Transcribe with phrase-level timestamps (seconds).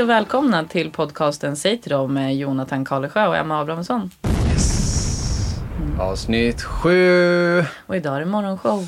[0.00, 4.10] Hej och välkomna till podcasten Säg till dem med Jonathan Karlsjö och Emma Abrahamsson.
[5.98, 7.64] Avsnitt sju.
[7.86, 8.86] Och idag är det morgonshow.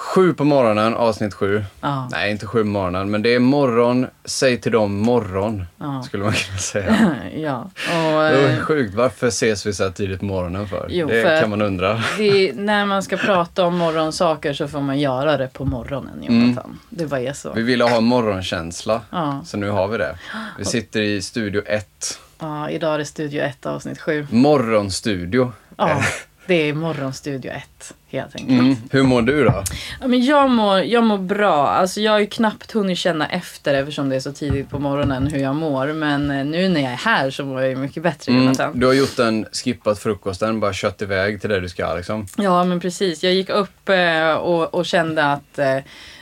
[0.00, 1.64] Sju på morgonen, avsnitt sju.
[1.80, 2.08] Ja.
[2.10, 4.06] Nej, inte sju på morgonen, men det är morgon.
[4.24, 6.02] Säg till dem morgon, Ja.
[6.02, 7.14] skulle man kunna säga.
[7.36, 7.60] ja.
[7.62, 10.86] Och, Det eh, är sjukt, varför ses vi så här tidigt på morgonen för?
[10.90, 12.02] Jo, det för- kan man undra.
[12.18, 16.78] det, när man ska prata om morgonsaker så får man göra det på morgonen, Jonathan.
[16.90, 17.52] Det bara är så.
[17.52, 19.40] Vi ville ha morgonkänsla, Ja.
[19.46, 20.18] så nu har vi det.
[20.58, 22.18] Vi sitter i studio 1.
[22.38, 24.26] ja, idag är det Studio 1 avsnitt 7.
[24.30, 25.52] Morgonstudio.
[25.76, 26.02] Ja,
[26.48, 28.60] det är Morgonstudio 1 helt enkelt.
[28.60, 28.76] Mm.
[28.90, 29.64] Hur mår du då?
[30.00, 31.68] Ja, men jag, mår, jag mår bra.
[31.68, 35.26] Alltså, jag har ju knappt hunnit känna efter eftersom det är så tidigt på morgonen
[35.26, 35.86] hur jag mår.
[35.86, 38.66] Men eh, nu när jag är här så mår jag ju mycket bättre, Jonathan.
[38.66, 38.80] Mm.
[38.80, 42.26] Du har gjort en skippat frukosten, bara kört iväg till det du ska liksom.
[42.36, 43.22] Ja, men precis.
[43.22, 45.78] Jag gick upp eh, och, och kände att eh,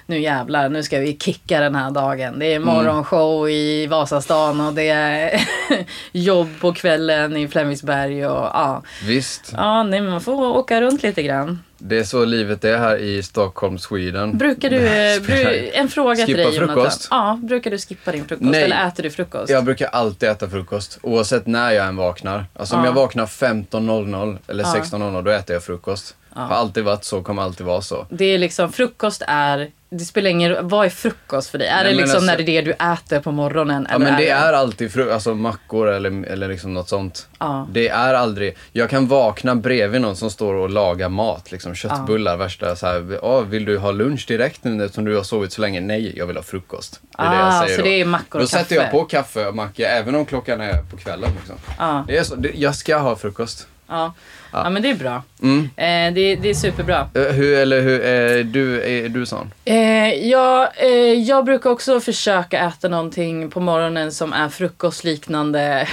[0.06, 2.38] nu jävlar, nu ska vi kicka den här dagen.
[2.38, 5.40] Det är morgonshow i Vasastan och det är
[6.12, 8.82] jobb på kvällen i Flemingsberg och ja.
[9.06, 11.62] Visst, Ja, nej, man får åka runt lite grann.
[11.78, 14.38] det är så livet är här i Stockholm, Sweden.
[14.38, 14.78] Brukar du,
[15.26, 16.74] bru, en fråga till Skippa dig Jonathan.
[16.76, 17.08] frukost?
[17.10, 18.50] Ja, brukar du skippa din frukost?
[18.50, 18.62] Nej.
[18.62, 19.50] Eller äter du frukost?
[19.50, 22.44] Jag brukar alltid äta frukost, oavsett när jag än vaknar.
[22.56, 22.86] Alltså om Ja.
[22.86, 24.74] jag vaknar 15.00 eller Ja.
[24.82, 26.16] 16.00, då äter jag frukost.
[26.30, 28.06] Har alltid varit så, kommer alltid vara så.
[28.10, 31.68] Det är liksom, frukost är, det spelar ingen roll, vad är frukost för dig?
[31.68, 33.86] Är Nej, det liksom alltså- när det är det du äter på morgonen?
[33.90, 37.28] Ja men det är alltid fru- alltså mackor eller, eller liksom något sånt.
[37.38, 37.68] Ja.
[37.72, 42.36] Det är aldrig, jag kan vakna bredvid någon som står och lagar mat, liksom köttbullar,
[42.36, 45.60] värsta så här, "Ja, vill du ha lunch direkt nu eftersom du har sovit så
[45.60, 45.80] länge?
[45.80, 47.00] Nej, jag vill ha frukost.
[47.16, 47.88] Det är det Ah, jag säger så då.
[47.88, 48.92] det är mackor Då och sätter jag kaffe.
[48.92, 51.30] på kaffe och macka även om klockan är på kvällen.
[51.38, 51.56] Liksom.
[51.78, 52.04] Ja.
[52.08, 53.66] Det är så, det, jag ska ha frukost.
[53.88, 54.14] Ja.
[54.52, 55.22] ja, men det är bra.
[55.42, 55.60] Mm.
[55.76, 57.08] Eh, det, det är superbra.
[57.14, 59.52] Eh, Hur, eller hur, är du, är du sån?
[59.64, 65.88] Eh, jag, eh, jag brukar också försöka äta någonting på morgonen som är frukostliknande.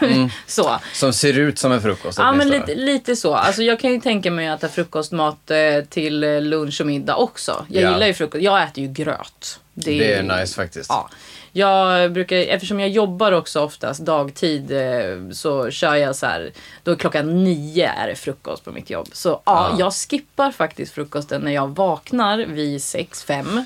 [0.46, 0.78] så.
[0.92, 2.66] Som ser ut som en frukost Ja, men åtminstone.
[2.66, 3.34] lite, lite så.
[3.34, 7.16] Alltså, jag kan ju tänka mig att äta frukostmat eh, till eh, lunch och middag
[7.16, 7.64] också.
[7.68, 7.92] Jag Ja.
[7.92, 8.42] gillar ju frukost.
[8.44, 9.60] Jag äter ju gröt.
[9.74, 10.86] Det är nice faktiskt.
[10.88, 11.08] Ja.
[11.52, 16.50] Jag brukar, eftersom jag jobbar också oftast dagtid eh, så kör jag så här,
[16.82, 19.08] då klockan nio är det frukost på mitt jobb.
[19.12, 19.76] Så ja, Ja.
[19.78, 23.64] jag skippar faktiskt frukosten när jag vaknar vid sex, fem.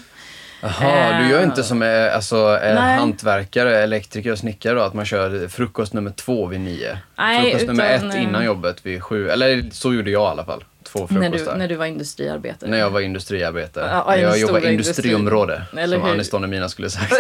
[0.63, 2.99] Jaha, du gör inte som eh, alltså, eh, Nej.
[2.99, 6.99] hantverkare, elektriker och snickare då, att man kör frukost nummer två vid nio.
[7.19, 9.29] Nej, frukost nummer utan, ett eh, innan jobbet vid sju.
[9.31, 10.65] Eller så gjorde jag i alla fall.
[10.95, 11.53] Två När frukostar.
[11.53, 12.71] du, när du var industriarbetare.
[12.71, 13.89] När jag var industriarbetare.
[13.91, 15.63] Ja, när jag jobbade industriområde.
[15.77, 16.13] Eller som hur?
[16.15, 17.13] Anis Don Emina skulle sagt.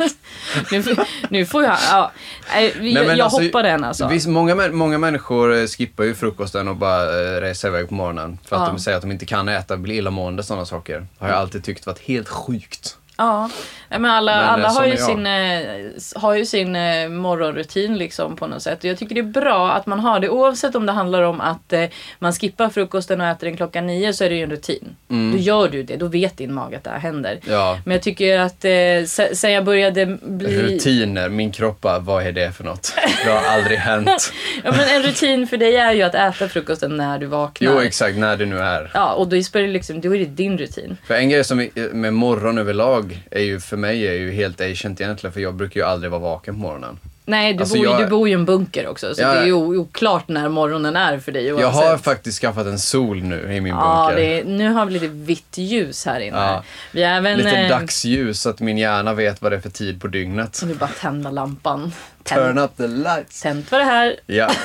[0.72, 0.84] nu,
[1.28, 2.12] nu får jag, ja,
[2.54, 4.08] jag, Nej, jag alltså, hoppar den alltså.
[4.08, 7.02] Visst, många, många människor eh, skippar ju frukosten och bara
[7.36, 8.38] eh, reser iväg på morgonen.
[8.44, 8.66] För att Ja.
[8.66, 11.06] de säger att de inte kan äta, blir illamående, sådana saker.
[11.18, 12.96] Har jag alltid tyckt varit helt sjukt.
[13.16, 13.50] Ja,
[13.88, 15.06] men alla, Men, alla eh, har, ju är jag.
[15.06, 18.84] sin, eh, har ju sin eh, morgonrutin liksom på något sätt.
[18.84, 21.72] Jag tycker det är bra att man har det oavsett om det handlar om att
[21.72, 21.84] eh,
[22.18, 24.96] man skippar frukosten och äter den klockan nio så är det ju en rutin.
[25.08, 27.30] Då gör du det, då vet din mage att det här händer.
[27.30, 27.54] Mm.
[27.54, 27.78] Ja.
[27.84, 28.70] Men jag tycker att eh,
[29.06, 30.62] se- sen jag började bli...
[30.62, 32.94] Rutiner, min kropp bara, vad är det för något?
[33.24, 34.08] Det har aldrig hänt.
[34.64, 37.72] Ja, men en rutin för dig är ju att äta frukosten när du vaknar.
[37.72, 38.90] Jo, exakt, när det nu är.
[38.94, 40.96] Ja, och då spelar det liksom, då är det din rutin.
[41.06, 44.60] För en grej som är- med morgon överlag är ju för mig är ju helt
[44.60, 46.98] ancient egentligen, för jag brukar ju aldrig vara vaken på morgonen.
[47.24, 49.34] Nej, du, Alltså, bor, ju- jag- du bor ju i en bunker också, så Ja,
[49.34, 51.84] det är ju oklart när morgonen är för dig Jag oavsett.
[51.84, 54.22] har faktiskt skaffat en sol nu i min Ja, bunker.
[54.22, 56.36] det är, nu har vi lite vitt ljus här inne.
[56.36, 56.64] Ja.
[56.92, 57.38] Vi även...
[57.38, 60.60] Lite eh, dagsljus så att min hjärna vet vad det är för tid på dygnet.
[60.64, 61.92] Nu bara tända lampan.
[62.24, 63.42] Turn Tänd, up the lights.
[63.42, 64.16] tänt var det här.
[64.26, 64.50] Ja.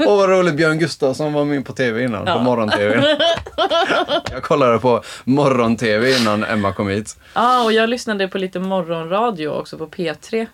[0.00, 3.04] Åh vad roligt, Björn Gustafsson var med på tv innan, på morgon-tv.
[4.30, 7.16] Jag kollade på morgon-tv innan Emma kom hit.
[7.34, 10.46] Ja, och jag lyssnade på lite morgonradio också på P3.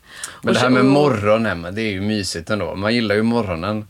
[0.42, 2.74] Men Och det här med morgon, Emma, det är ju mysigt ändå.
[2.74, 3.84] Man gillar ju morgonen.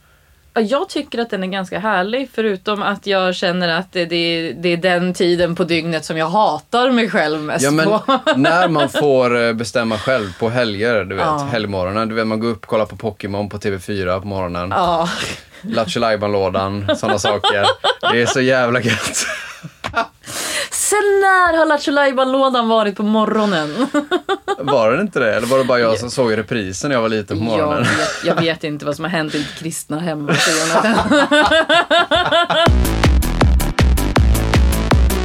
[0.57, 4.53] Ja, Jag tycker att den är ganska härlig förutom att jag känner att det, det,
[4.53, 8.01] det är den tiden på dygnet som jag hatar mig själv mest Ja men på.
[8.37, 11.49] när man får eh, bestämma själv på helger, du vet, Ja.
[11.53, 12.09] helgmorgonen.
[12.09, 14.71] Du vet, man går upp och kollar på Pokémon på TV4 på morgonen.
[14.71, 15.09] Ja.
[15.63, 17.67] Lattjo lådan sådana saker.
[18.13, 19.27] Det är så jävla gött.
[20.71, 23.87] Sen när har Lattjo Lajban-lådan varit på morgonen?
[24.59, 25.35] Var det inte det?
[25.35, 27.83] Eller var det bara jag som såg reprisen när jag var liten på Jag morgonen?
[27.83, 30.29] vet, jag vet inte vad som har hänt i kristna hem.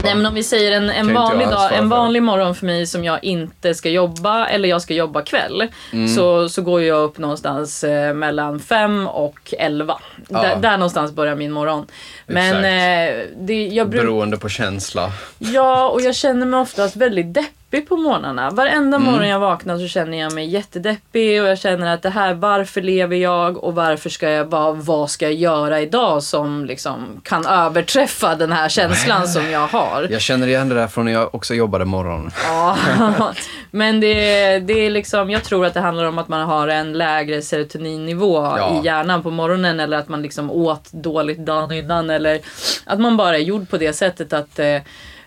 [0.03, 3.03] Nej men om vi säger en, en vanlig dag, en vanlig morgon för mig som
[3.03, 5.67] jag inte ska jobba eller jag ska jobba kväll.
[5.93, 6.07] Mm.
[6.07, 9.99] Så, så går jag upp någonstans eh, mellan fem och elva.
[10.29, 10.41] Ja.
[10.41, 11.87] Där, där någonstans börjar min morgon.
[12.25, 15.11] Men eh, det, jag brukar Beroende på känsla.
[15.37, 18.49] Ja, och jag känner mig oftast väldigt deppig deppig på morgnarna.
[18.49, 19.11] Varenda Mm.
[19.11, 22.81] morgon jag vaknar så känner jag mig jättedeppig och jag känner att det här, varför
[22.81, 27.45] lever jag och varför ska jag, vad, vad ska jag göra idag som liksom kan
[27.45, 30.07] överträffa den här känslan som jag har.
[30.11, 32.31] Jag känner igen det där från när jag också jobbade morgon.
[32.47, 32.77] Ja,
[33.71, 34.15] men det,
[34.59, 38.35] det är liksom, jag tror att det handlar om att man har en lägre serotoninnivå
[38.57, 38.79] Ja.
[38.81, 42.39] i hjärnan på morgonen eller att man liksom åt dåligt dagen innan eller
[42.85, 44.77] att man bara är gjord på det sättet att eh,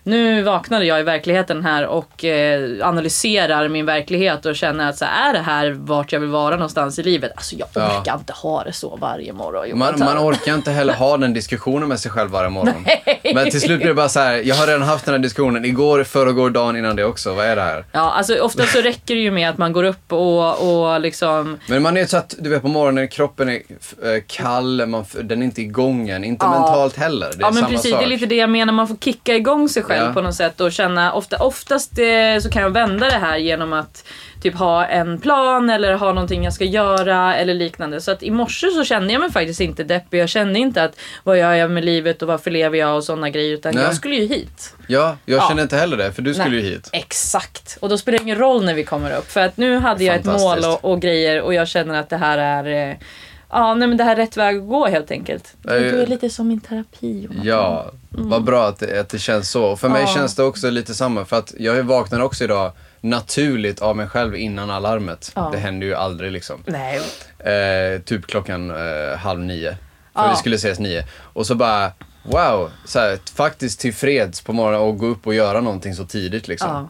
[0.06, 5.05] nu vaknade jag i verkligheten här och eh, analyserar min verklighet och känner att så
[5.05, 7.33] här, är det här vart jag vill vara någonstans i livet?
[7.37, 8.01] Alltså jag Ja.
[8.01, 9.79] orkar inte ha det så varje morgon.
[9.79, 12.87] Man, man orkar inte heller ha den diskussionen med sig själv varje morgon.
[13.35, 15.65] Men till slut blir det bara så här, jag har redan haft den här diskussionen
[15.65, 17.35] igår, förrgår, dagen innan det också.
[17.35, 17.85] Vad är det här?
[17.93, 21.59] Ja, alltså ofta så räcker det ju med att man går upp och, och liksom
[21.69, 25.41] Men man är så att, du vet på morgonen, kroppen är eh, kall, man, den
[25.43, 26.25] är inte igång än.
[26.25, 26.51] Inte Ja.
[26.51, 27.27] mentalt heller.
[27.31, 28.01] Det är Ja men samma precis, sak.
[28.01, 28.73] det är lite det jag menar.
[28.73, 30.12] Man får kicka igång sig själv Ja.
[30.12, 33.73] på något sätt och känna, ofta, oftast eh, så kan jag vända det här genom
[33.73, 34.05] att
[34.43, 38.00] typ ha en plan eller ha någonting jag ska göra eller liknande.
[38.00, 40.19] Så att i morse så kände jag mig faktiskt inte deppig.
[40.20, 43.31] Jag kände inte att vad gör jag med livet och varför lever jag och sådana
[43.31, 43.55] grejer.
[43.55, 43.85] Utan Nej.
[43.85, 44.75] jag skulle ju hit.
[44.87, 45.49] Ja, jag Ja.
[45.49, 46.64] känner inte heller det, för du skulle Nej.
[46.64, 46.88] ju hit.
[46.93, 47.79] Exakt.
[47.81, 49.31] Och då spelar det ingen roll när vi kommer upp.
[49.31, 52.17] För att nu hade jag ett mål och, och grejer och jag känner att det
[52.17, 52.96] här är eh,
[53.55, 55.56] Ja, nej men det här är rätt väg att gå helt enkelt.
[55.62, 57.47] Du, är lite som min terapi Jonathan.
[57.47, 59.77] Ja, vad bra att det, att det känns så.
[59.77, 60.11] För mig Mm.
[60.11, 60.15] Ja.
[60.21, 64.37] känns det också lite samma, för att jag vaknar också idag naturligt av mig själv
[64.37, 65.33] innan alarmet.
[65.35, 65.49] Ja.
[65.53, 66.62] Det händer ju aldrig liksom.
[66.67, 67.01] Nej.
[67.39, 69.71] Eh, typ klockan eh, halv nio.
[70.15, 70.31] För Ja.
[70.31, 71.05] vi skulle ses nio.
[71.21, 71.93] Och så bara,
[72.23, 76.49] wow, så här, faktiskt tillfreds på morgonen och gå upp och göra någonting så tidigt
[76.49, 76.71] liksom.
[76.71, 76.89] Ja.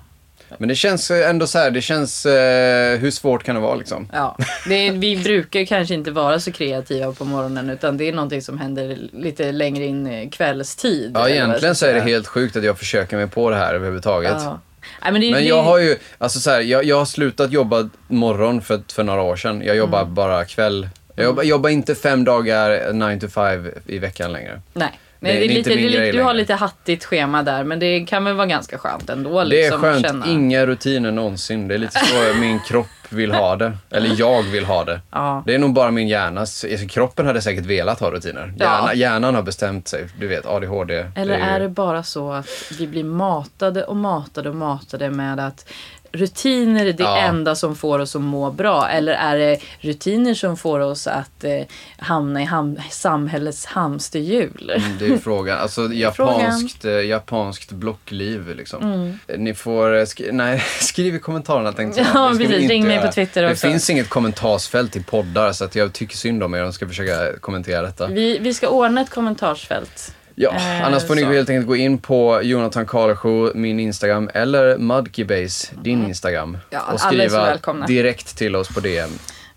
[0.59, 3.75] Men det känns eh, ändå så här, det känns, eh, hur svårt kan det vara
[3.75, 4.09] liksom?
[4.13, 4.37] Ja,
[4.69, 8.43] det är, vi brukar kanske inte vara så kreativa på morgonen utan det är någonting
[8.43, 11.13] som händer lite längre in kvällstid.
[11.15, 14.33] Ja, egentligen så är det helt sjukt att jag försöker mig på det här överhuvudtaget.
[14.37, 14.61] Ja.
[15.03, 17.89] Nej, men det, Men jag har ju, alltså så här, jag, jag har slutat jobba
[18.09, 19.63] morgon för, för några år sedan.
[19.67, 20.15] Jag jobbar Mm.
[20.15, 20.89] bara kväll.
[21.17, 24.61] Jag jobbar, jobbar inte fem dagar 9 to 5 i veckan längre.
[24.73, 24.99] Nej.
[25.33, 27.79] Nej, det, är det är lite, det är du har lite hattigt schema där men
[27.79, 29.31] det kan väl vara ganska skönt ändå.
[29.31, 30.27] Det är Liksom, skönt, känna.
[30.27, 31.69] inga rutiner någonsin.
[31.69, 33.77] Det är lite så min kropp vill ha det.
[33.91, 35.01] Eller jag vill ha det.
[35.11, 35.43] Ja.
[35.47, 36.41] Det är nog bara min hjärna.
[36.41, 38.55] Alltså, kroppen hade säkert velat ha rutiner.
[38.59, 38.65] Ja.
[38.67, 40.07] Hjärna, Hjärnan har bestämt sig.
[40.19, 41.07] Du vet, ADHD.
[41.17, 42.47] Eller ju- är det bara så att
[42.79, 45.67] vi blir matade och matade och matade med att
[46.13, 47.19] rutiner är det Ja.
[47.19, 48.89] enda som får oss att må bra?
[48.89, 51.61] Eller är det rutiner som får oss att eh,
[51.99, 54.73] hamna i ham- samhällets hamsterhjul?
[54.77, 55.59] Mm, Det är frågan.
[55.59, 55.81] Alltså
[56.15, 56.41] frågan.
[56.41, 58.83] japanskt, eh, japanskt blockliv liksom.
[58.83, 59.19] Mm.
[59.45, 62.09] Ni får, eh, skri- nej, skriv i kommentarerna tänkte jag.
[62.15, 62.71] Ja, Det precis.
[62.71, 63.69] Ring mig på Twitter Det också.
[63.69, 67.39] finns inget kommentarsfält i poddar så att jag tycker synd om er och ska försöka
[67.41, 68.07] kommentera detta.
[68.07, 70.15] Vi, vi ska ordna ett kommentarsfält.
[70.35, 71.29] Ja, Eh, annars får ni så.
[71.29, 76.49] helt enkelt gå in på Jonathan Karlsjö, min Instagram, eller Mudkeybase, din Instagram.
[76.49, 76.61] Mm.
[76.71, 77.57] Ja, och skriva
[77.87, 79.11] direkt till oss på DM.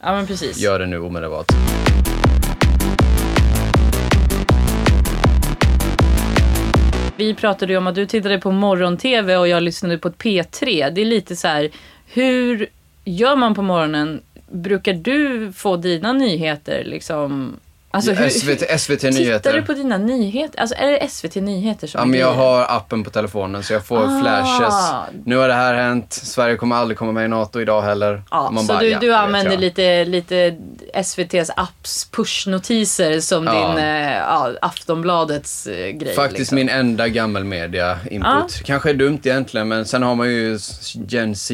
[0.03, 0.57] Ja, men precis.
[0.57, 1.45] Gör det nu omedelbart.
[7.17, 10.89] Vi pratade ju om att du tittade på morgon-tv och jag lyssnade på ett P3.
[10.91, 11.69] Det är lite så här,
[12.13, 12.67] hur
[13.07, 14.21] gör man på morgonen?
[14.51, 17.59] Brukar du få dina nyheter liksom?
[17.97, 19.53] Alltså, hur, SVT, SVT Tittar Nyheter.
[19.53, 20.59] du på dina nyheter?
[20.59, 23.85] Alltså är det SVT Nyheter som Ja, men jag har appen på telefonen så jag
[23.85, 24.21] får Ah.
[24.21, 25.13] flashes.
[25.25, 26.13] Nu har det här hänt.
[26.13, 28.21] Sverige kommer aldrig komma med i NATO idag heller.
[28.31, 30.55] Man så bara, du, ja, du använder lite, lite
[30.93, 33.51] SVTs apps pushnotiser som Ja.
[33.75, 33.83] din
[34.17, 36.15] ja, Aftonbladets eh, grej.
[36.15, 36.55] Faktiskt liksom.
[36.55, 38.61] min enda gammelmedia input.
[38.65, 40.59] Kanske är dumt egentligen men sen har man ju
[41.07, 41.53] Gen Z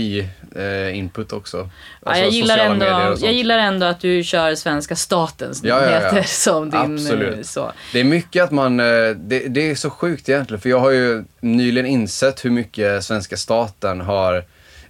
[0.56, 1.58] eh, input också.
[1.58, 2.86] Ja, Alltså jag, gillar ändå,
[3.22, 6.10] jag gillar ändå att du kör svenska statens Ja, ja, ja.
[6.34, 6.80] Nyheter som din...
[6.80, 7.48] eh, Absolut.
[7.48, 7.72] Så.
[7.94, 8.86] Det är mycket att man, eh,
[9.16, 13.38] det, det är så sjukt egentligen för jag har ju nyligen insett hur mycket svenska
[13.38, 14.44] staten har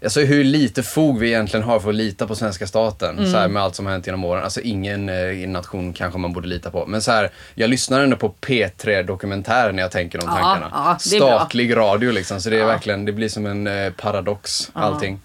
[0.03, 3.15] Alltså hur lite fog vi egentligen har för att lita på svenska staten.
[3.15, 3.33] Så Mm.
[3.33, 4.43] här, med allt som har hänt genom åren.
[4.43, 6.85] Alltså ingen eh, nation kanske man borde lita på.
[6.85, 10.67] Men så här, jag lyssnar ändå på P3 Dokumentär när jag tänker de Ja, tankarna.
[10.73, 10.83] ja,
[11.19, 11.37] bra.
[11.37, 12.41] Statlig radio liksom.
[12.41, 12.65] Så det är Ja.
[12.67, 15.19] verkligen, det blir som en eh, paradox allting.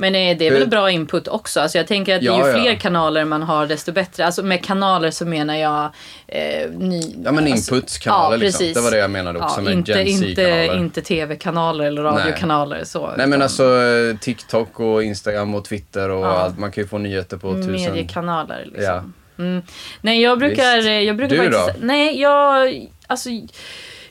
[0.00, 1.60] Men det är väl bra input också.
[1.60, 2.60] Alltså jag tänker att Ja, ju ja.
[2.62, 4.26] fler kanaler man har desto bättre.
[4.26, 5.84] Alltså med kanaler så menar jag
[6.26, 7.00] eh, ny...
[7.24, 8.72] Ja men alltså- inputskanaler ja, liksom.
[8.72, 12.84] Det var det jag menade också Ja, med inte, inte, inte tv-kanaler eller radiokanaler.
[12.84, 16.30] Så, Nej men utan alltså eh, TikTok och Instagram och Twitter och Ja.
[16.30, 16.58] allt.
[16.58, 17.72] Man kan ju få nyheter på tusen...
[17.72, 18.64] mediekanaler.
[18.64, 18.84] Liksom.
[18.84, 19.04] Ja.
[19.38, 19.62] Mm.
[20.00, 21.06] Nej, jag brukar, Visst.
[21.06, 21.80] jag brukar Du faktiskt...
[21.80, 21.86] då?
[21.86, 22.86] Nej, jag...
[23.06, 23.28] Alltså...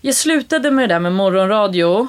[0.08, 1.86] Jag slutade med det där med morgonradio.
[1.98, 2.08] och,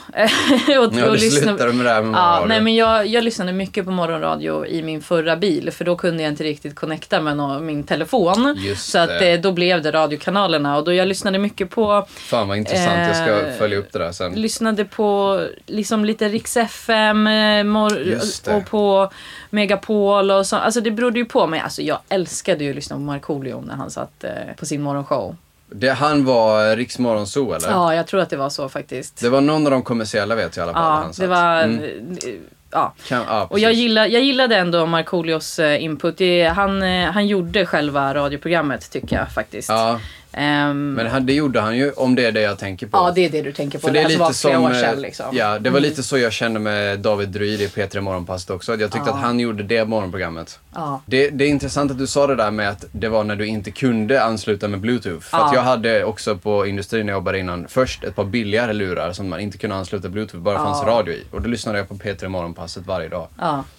[0.69, 2.47] Ja, du slutade med det här med Ja, morgonradio.
[2.49, 6.23] nej, men jag, jag lyssnade mycket på morgonradio i min förra bil för då kunde
[6.23, 8.57] jag inte riktigt connecta med nå- min telefon.
[8.59, 9.33] Just så att, det.
[9.33, 13.17] eh, då blev det radiokanalerna och då jag lyssnade mycket på Fan vad intressant, jag
[13.17, 14.33] ska Eh, följa upp det där sen.
[14.33, 18.19] lyssnade på liksom lite Rix FM eh, mor-
[18.57, 19.11] och på
[19.50, 20.57] Megapol och så.
[20.57, 21.61] Alltså det berodde ju på mig.
[21.61, 25.37] Alltså jag älskade ju att lyssna på Markoolio när han satt eh, på sin morgonshow.
[25.70, 27.70] Det, han var Riks Morgonzoo eller?
[27.70, 29.20] Ja, jag tror att det var så faktiskt.
[29.20, 30.82] Det var någon av de kommersiella vet jag i alla fall.
[30.84, 31.62] ja, han det var...
[31.62, 32.10] Mm.
[32.10, 32.34] eh,
[32.70, 32.94] Ja.
[33.08, 36.18] Kan, ja, Och jag, gillar, jag gillade ändå Markoolios eh, input.
[36.18, 39.68] Det, han, eh, han gjorde själva radioprogrammet tycker jag faktiskt.
[39.68, 40.00] Ja,
[40.38, 42.97] Ehm, men han, det gjorde han ju, om det är det jag tänker på.
[42.99, 43.87] ja, det är det du tänker på.
[43.87, 45.26] För det är alltså var lite flera som, eh, sedan liksom.
[45.33, 48.73] ja, det var lite så jag kände med David Druid i P3 Morgonpasset också.
[48.76, 49.14] Jag tyckte Ja.
[49.14, 50.59] att han gjorde det morgonprogrammet.
[50.75, 51.00] Ja.
[51.07, 53.47] Det, det är intressant att du sa det där med att det var när du
[53.47, 55.21] inte kunde ansluta med bluetooth.
[55.26, 55.54] För att Ja.
[55.54, 59.28] jag hade också på industrin när jag jobbade innan först ett par billigare lurar som
[59.28, 61.23] man inte kunde ansluta bluetooth, bara fanns radio i.
[61.30, 63.26] Och då lyssnade jag på P3 Morgonpasset varje dag.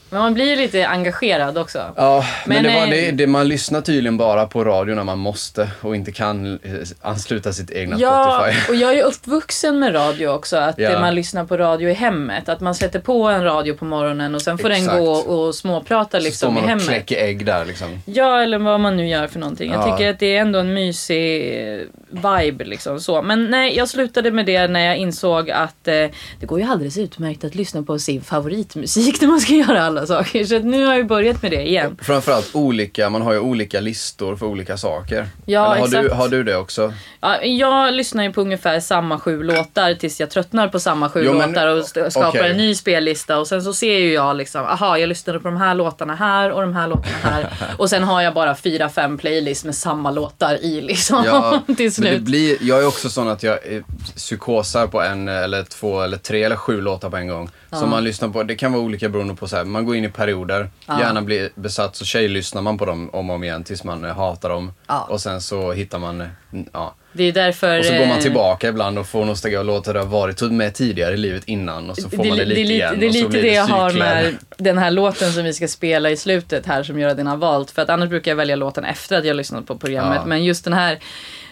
[0.10, 1.80] Men man blir ju lite engagerad också.
[1.96, 5.04] Ja, men, Men, det var eh, det, det, man lyssnar tydligen bara på radio när
[5.04, 8.72] man måste och inte kan eh, ansluta sitt egna Ja, Spotify.
[8.72, 10.58] och jag är uppvuxen med radio också.
[10.58, 11.00] Att Ja.
[11.00, 12.50] man lyssnar på radio i hemmet.
[12.50, 14.92] Att man sätter på en radio på morgonen och sen får Exakt.
[14.94, 16.86] den gå och småprata Så står liksom i man och hemmet.
[16.88, 18.01] kläcker ägg där liksom.
[18.06, 19.72] Ja, eller vad man nu gör för någonting.
[19.72, 19.92] Jag Ja.
[19.98, 23.22] tycker att det är ändå en mysig eh, vibe liksom så.
[23.22, 25.94] Men nej, jag slutade med det när jag insåg att eh,
[26.39, 29.99] det går ju alldeles utmärkt att lyssna på sin favoritmusik när man ska göra alla
[30.06, 30.46] saker.
[30.46, 31.98] Så att nu har jag börjat med det igen.
[32.01, 35.27] Framförallt olika, man har ju olika listor för olika saker.
[35.46, 36.15] Ja, Eller har, du, exakt.
[36.22, 36.94] har du det också?
[37.22, 41.24] Ja, jag lyssnar ju på ungefär samma sju låtar tills jag tröttnar på samma sju
[41.25, 42.51] Jo, men- låtar och skapar okej.
[42.51, 43.38] en ny spellista.
[43.39, 46.51] Och sen så ser ju jag liksom, aha, jag lyssnade på de här låtarna här
[46.51, 47.48] och de här låtarna här.
[47.77, 51.24] och sen har jag bara fyra, fem playlists med samma låtar i liksom.
[51.25, 52.22] Ja, till men det slut.
[52.22, 53.82] blir, jag är också sån att jag eh,
[54.15, 57.50] psykosar på en eller två eller tre eller sju låtar på en gång.
[57.72, 58.44] Som man lyssnar på.
[58.44, 60.69] Det kan vara olika beroende på så här, man går in i perioder.
[60.88, 64.15] Gärna blir besatt så tjejlyssnar man på dem om och om igen tills man eh,
[64.15, 64.74] hatar dem.
[64.88, 65.08] Ja.
[65.10, 66.27] Och sen så hittar man,
[66.74, 66.96] ja.
[67.13, 67.79] Det är därför...
[67.79, 70.41] Och så går man eh, tillbaka ibland och får nostalgi och låtar det har varit
[70.41, 72.96] med tidigare i livet innan och så får man det lite är igen.
[73.00, 75.53] Det är och så lite blir det jag har med den här låten som vi
[75.53, 77.72] ska spela i slutet här som Göran har valt.
[77.72, 80.17] För att annars brukar jag välja låten efter att jag har lyssnat på programmet.
[80.22, 80.25] Ja.
[80.25, 81.00] Men just den här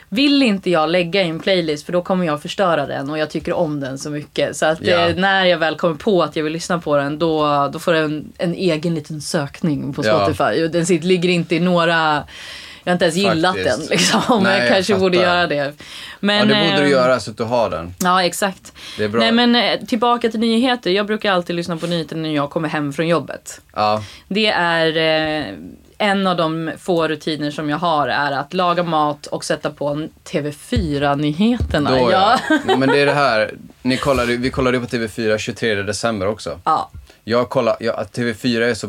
[0.09, 3.29] vill inte jag lägga i en playlist för då kommer jag förstöra den och jag
[3.29, 4.57] tycker om den så mycket.
[4.57, 5.07] Så att Ja.
[5.07, 7.93] eh, när jag väl kommer på att jag vill lyssna på den då, då får
[7.93, 10.19] den en egen liten sökning på Ja.
[10.25, 10.63] Spotify.
[10.63, 12.23] Och den sit, ligger inte i några
[12.83, 13.77] jag har inte ens gillat Faktiskt.
[13.79, 14.21] den liksom.
[14.43, 15.29] Nej, jag jag kanske borde fattar.
[15.35, 15.73] göra det.
[16.19, 17.93] Men, Ja, det borde du eh, göra så att du har den.
[17.99, 18.73] Ja, exakt.
[18.97, 19.19] Det är bra.
[19.21, 20.91] Nej men eh, tillbaka till nyheter.
[20.91, 23.61] Jag brukar alltid lyssna på nyheter när jag kommer hem från jobbet.
[23.75, 25.55] Ja, Det är
[25.97, 30.07] en av de få rutiner som jag har är att laga mat och sätta på
[30.23, 31.89] TV4-nyheterna.
[31.91, 32.39] då ja.
[32.67, 32.77] ja.
[32.77, 36.59] Men det är det här, ni kollade, vi kollade på TV4 23 december också.
[36.63, 36.91] ja.
[37.29, 38.87] Jag kollar, ja, att TV4 är så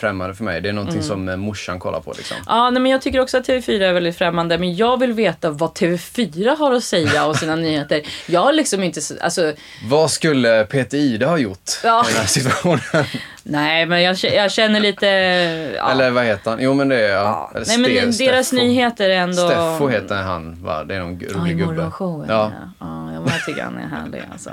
[0.00, 0.60] främmande för mig.
[0.60, 1.08] Det är någonting Mm.
[1.08, 2.36] som eh, morsan kollar på liksom.
[2.46, 4.58] Ja, nej, men jag tycker också att TV4 är väldigt främmande.
[4.58, 8.02] Men jag vill veta vad TV4 har att säga om sina nyheter.
[8.26, 9.00] Jag har liksom inte...
[9.00, 9.52] så- Alltså,
[9.90, 12.04] Vad skulle Peter Ide ha gjort Ja.
[12.08, 12.80] i den här situationen?
[13.42, 15.06] nej, men jag, jag känner lite...
[15.76, 15.90] Ja.
[15.90, 16.58] Eller vad heter han?
[16.62, 17.50] Jo men det är ja.
[17.54, 17.60] ja.
[17.66, 18.62] Nej, men Ste- deras Steffo.
[18.62, 19.48] nyheter är ändå...
[19.48, 20.84] Steffo heter han va?
[20.84, 21.72] Det är någon Ja, rolig i gubbe.
[21.74, 22.26] morgonshowen.
[22.28, 22.52] Ja.
[22.80, 22.86] Ja.
[23.14, 24.22] Ja, jag tycker han är härlig.
[24.32, 24.50] Alltså.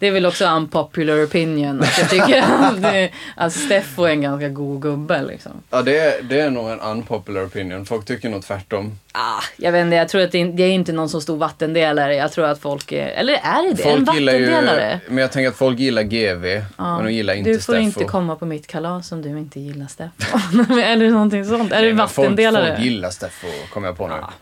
[0.00, 1.80] Det är väl också unpopular opinion.
[1.82, 5.22] Att jag tycker att det, alltså Steffo är en ganska god gubbe.
[5.22, 5.52] Liksom.
[5.70, 7.86] Ja, det är, det är nog en unpopular opinion.
[7.86, 8.98] Folk tycker nog tvärtom.
[9.12, 11.36] Ah, jag vet inte, jag tror att det, är- det är inte någon så stor
[11.36, 12.14] vattendelare.
[12.16, 13.88] Jag tror att folk är, eller är det det?
[13.90, 15.00] en Folk ju, vattendelare?
[15.08, 17.78] men jag tänker att folk gillar GV, men de gillar inte du får Steffo.
[17.80, 20.38] inte komma på mitt kalas om du inte gillar Steffo.
[20.82, 21.72] eller någonting sånt.
[21.72, 22.66] Är folk, vattendelare?
[22.74, 24.14] folk gillar Steffo, kommer jag på nu.
[24.20, 24.32] Ja.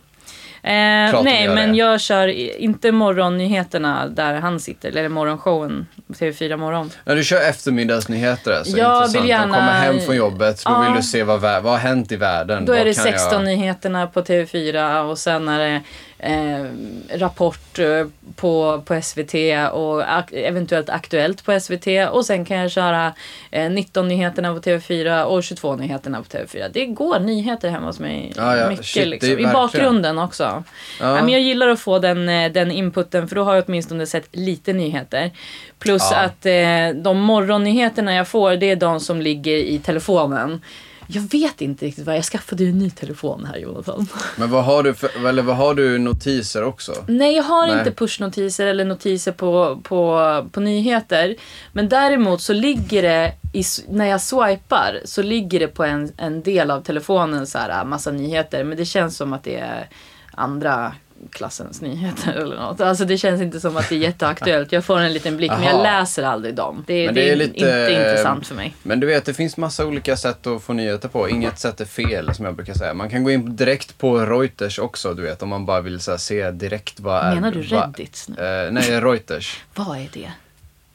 [0.62, 1.78] Eh, nej, men det.
[1.78, 2.28] jag kör
[2.60, 6.90] inte morgonnyheterna där han sitter, eller morgonshowen på TV4 Morgon.
[7.04, 9.24] När du kör eftermiddagsnyheter alltså, Jag intressant.
[9.24, 10.80] vill gärna- kommer hem från jobbet, då Ja.
[10.80, 12.64] vill du se vad, vad har hänt i världen.
[12.64, 13.44] Då vad är det kan 16 jag...
[13.44, 15.82] nyheterna på TV4 och sen är det
[16.18, 16.64] eh,
[17.10, 18.06] Rapport eh,
[18.36, 19.34] på, på SVT
[19.72, 21.86] och ak- eventuellt Aktuellt på SVT.
[22.10, 23.12] Och sen kan jag köra
[23.50, 26.70] eh, 19 nyheterna på TV4 och 22 nyheterna på TV4.
[26.72, 28.32] Det går nyheter hemma hos mig.
[28.36, 28.68] Ja, ja.
[28.68, 29.30] Mycket Shit, liksom.
[29.38, 30.42] I bakgrunden också.
[30.42, 30.62] Ja.
[31.00, 31.14] Ja.
[31.14, 34.28] men jag gillar att få den, eh, den inputen för då har jag åtminstone sett
[34.36, 35.30] lite nyheter.
[35.78, 40.60] Plus att eh, de morgonnyheterna jag får det är de som ligger i telefonen.
[41.06, 44.08] Jag vet inte riktigt vad jag skaffade ju en ny telefon här Jonathan.
[44.36, 46.92] Men vad har du för, eller vad har du notiser också?
[47.08, 47.78] Nej, jag har Nej.
[47.78, 51.36] inte pushnotiser eller notiser på, på, på nyheter.
[51.72, 56.42] Men däremot så ligger det, i, när jag swipar, så ligger det på en, en
[56.42, 58.64] del av telefonen så här massa nyheter.
[58.64, 59.88] Men det känns som att det är
[60.30, 60.92] andra
[61.30, 62.80] klassens nyheter eller något.
[62.80, 64.72] Alltså det känns inte som att det är jätteaktuellt.
[64.72, 65.82] Jag får en liten blick men jag Aha.
[65.82, 66.84] läser aldrig dem.
[66.86, 68.74] Det, det, det är, lite, inte intressant för mig.
[68.82, 71.28] Men du vet, det finns massa olika sätt att få nyheter på.
[71.28, 72.94] Inget sätt är fel, som jag brukar säga.
[72.94, 76.16] Man kan gå in direkt på Reuters också, du vet, om man bara vill här,
[76.16, 77.34] se direkt vad är...
[77.34, 78.44] Menar du Reddit nu?
[78.44, 79.60] Eh, nej, Reuters.
[79.74, 80.30] Vad är det?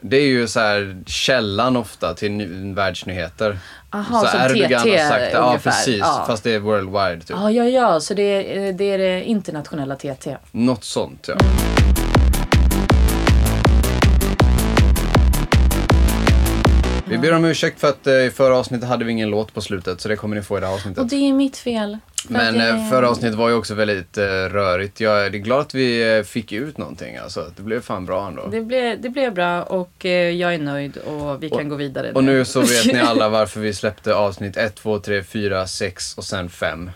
[0.01, 3.59] Det är ju så här källan ofta till ny- världsnyheter.
[3.93, 5.31] Aha, som Erdogan TT har sagt det.
[5.31, 5.71] Ja, ungefär.
[5.71, 5.99] precis.
[5.99, 6.23] Ja.
[6.27, 7.29] Fast det är worldwide, typ.
[7.29, 10.37] Ja, ja, ja, så det är, det är det internationella TT.
[10.51, 11.35] Något sånt, ja.
[17.05, 19.61] Vi ber om ursäkt för att eh, i förra avsnittet hade vi ingen låt på
[19.61, 20.99] slutet, så det kommer ni få i det här avsnittet.
[20.99, 21.97] Och det är mitt fel.
[22.29, 24.99] Men jag- eh, förra avsnittet var ju också väldigt eh, rörigt.
[24.99, 27.17] Jag är glad att vi eh, fick ut någonting.
[27.17, 28.47] Alltså, det blev fan bra ändå.
[28.51, 32.11] Det blev, det blev bra och jag är nöjd och vi kan gå vidare.
[32.11, 36.17] Och nu så vet ni alla varför vi släppte avsnitt 1, 2, 3, 4, 6
[36.17, 36.91] och sen 5.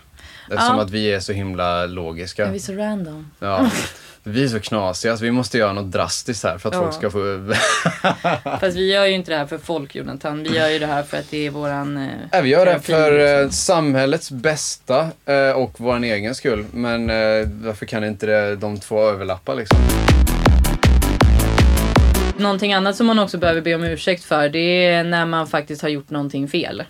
[0.50, 0.82] Eftersom Ja.
[0.82, 2.46] att vi är så himla logiska.
[2.46, 3.30] Är vi så random?
[3.38, 3.70] Ja.
[4.28, 6.80] Vi är så knasiga så vi måste göra något drastiskt här för att Ja.
[6.80, 7.54] folk ska få...
[8.60, 10.42] Fast vi gör ju inte det här för folk Jonathan.
[10.42, 11.96] Vi gör ju det här för att det är våran...
[11.96, 13.52] Eh, Nej, vi gör det för eh, liksom.
[13.52, 16.64] samhällets bästa eh, och vår egen skull.
[16.72, 17.16] Men eh,
[17.48, 19.78] varför kan inte det, de två överlappa liksom?
[22.38, 25.82] Någonting annat som man också behöver be om ursäkt för det är när man faktiskt
[25.82, 26.82] har gjort någonting fel.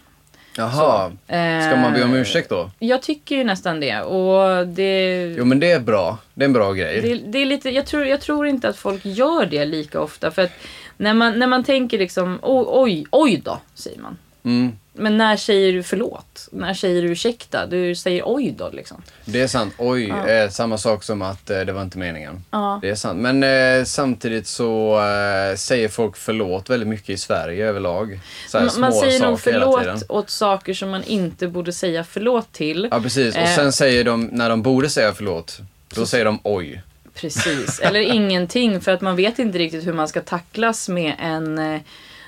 [0.57, 2.71] Jaha, Eh, ska man be om ursäkt då?
[2.79, 4.01] Jag tycker ju nästan det.
[4.01, 5.35] Och det...
[5.39, 6.19] Jo men det är bra.
[6.35, 7.01] Det är en bra grej.
[7.01, 10.31] Det, det är lite, jag, tror, jag tror inte att folk gör det lika ofta.
[10.31, 10.53] För att
[10.97, 14.17] när man, när man tänker liksom, oj, oj, oj då, säger man.
[14.45, 16.49] Mm, Men när säger du förlåt?
[16.53, 17.67] När säger du ursäkta?
[17.67, 19.03] Du säger oj då liksom.
[19.25, 19.75] det är sant.
[19.79, 20.29] Oj, Ja.
[20.29, 22.45] eh, samma sak som att eh, det var inte meningen.
[22.51, 22.79] Ja.
[22.83, 23.19] Det är sant.
[23.21, 28.21] Men eh, samtidigt så eh, säger folk förlåt väldigt mycket i Sverige överlag.
[28.49, 32.53] Så här, Man, man säger nog förlåt åt saker som man inte borde säga förlåt
[32.53, 32.89] till.
[32.91, 33.35] Ja precis.
[33.35, 33.55] Och Eh.
[33.57, 35.59] sen säger de, när de borde säga förlåt,
[35.95, 36.83] då säger de oj.
[37.15, 37.81] Precis.
[37.81, 41.81] Eller ingenting för att man vet inte riktigt hur man ska tacklas med en...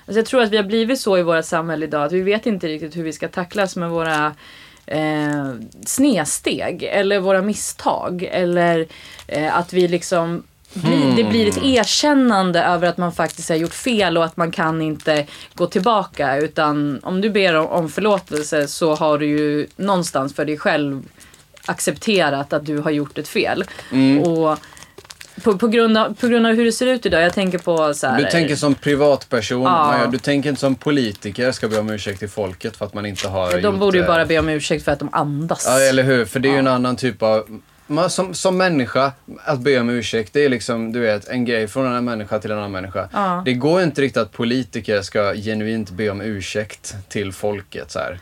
[0.08, 2.46] Alltså jag tror att vi har blivit så i vårt samhälle idag att vi vet
[2.46, 4.34] inte riktigt hur vi ska tacklas med våra
[4.86, 5.52] eh,
[5.86, 8.28] snedsteg eller våra misstag.
[8.30, 8.86] Eller
[9.26, 13.74] eh, att vi liksom blir, det blir ett erkännande över att man faktiskt har gjort
[13.74, 16.36] fel och att man kan inte gå tillbaka.
[16.36, 21.02] Utan om du ber om, förlåtelse så har du ju någonstans för dig själv
[21.64, 23.64] accepterat att du har gjort ett fel.
[24.24, 24.58] Och
[25.42, 27.94] på, på, grund av, på grund av hur det ser ut idag, jag tänker på
[27.94, 29.86] så här, Du tänker som privatperson, Ja.
[29.86, 33.06] Maja, du tänker inte som politiker ska be om ursäkt till folket för att man
[33.06, 35.64] inte har De gjort, borde ju bara be om ursäkt för att de andas.
[35.68, 36.24] Ja, eller hur?
[36.24, 37.60] För det är ju en annan typ av...
[37.90, 39.12] Man, som, som människa,
[39.44, 42.50] att be om ursäkt, det är liksom, du vet, en grej från en människa till
[42.50, 43.08] en annan människa.
[43.44, 48.18] Det går inte riktigt att politiker ska genuint be om ursäkt till folket så här.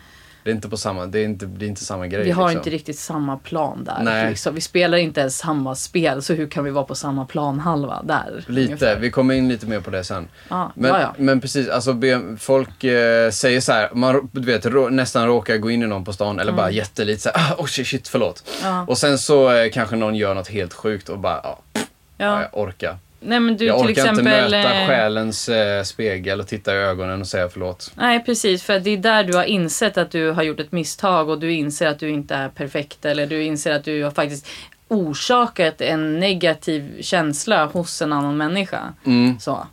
[0.47, 2.25] Det är inte på samma, det är inte, det är inte samma grej.
[2.25, 2.59] vi har liksom.
[2.59, 4.03] inte riktigt samma plan där.
[4.03, 4.29] Nej.
[4.29, 4.55] Liksom.
[4.55, 8.45] Vi spelar inte ens samma spel, så hur kan vi vara på samma planhalva där?
[8.47, 8.97] Lite, ungefär?
[8.97, 10.29] vi kommer in lite mer på det sen.
[10.49, 12.01] Ja, Men, men precis, alltså
[12.39, 16.05] folk eh, säger så här, man du vet, rå, nästan råkar gå in i någon
[16.05, 18.45] på stan eller bara jättelite så här, ah, oh shit, shit, förlåt.
[18.63, 18.75] Mm.
[18.75, 18.85] Ja.
[18.89, 21.81] Och sen så eh, kanske någon gör något helt sjukt och bara, ja, ja.
[22.17, 22.43] Ja.
[22.43, 22.97] jag orkar.
[23.21, 24.19] Nej men du jag till orkar exempel...
[24.19, 27.93] inte möta eh, själens eh, spegel och titta i ögonen och säga förlåt.
[27.95, 31.29] Nej precis, för det är där du har insett att du har gjort ett misstag
[31.29, 34.49] och du inser att du inte är perfekt eller du inser att du har faktiskt
[34.89, 38.95] orsakat en negativ känsla hos en annan människa.
[39.07, 39.41] Mm.
[39.41, 39.67] Så.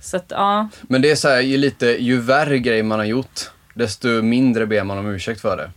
[0.00, 3.06] Så att ja, Men det är så här, ju, lite, ju värre grej man har
[3.06, 3.40] gjort,
[3.74, 5.70] desto mindre ber man om ursäkt för det.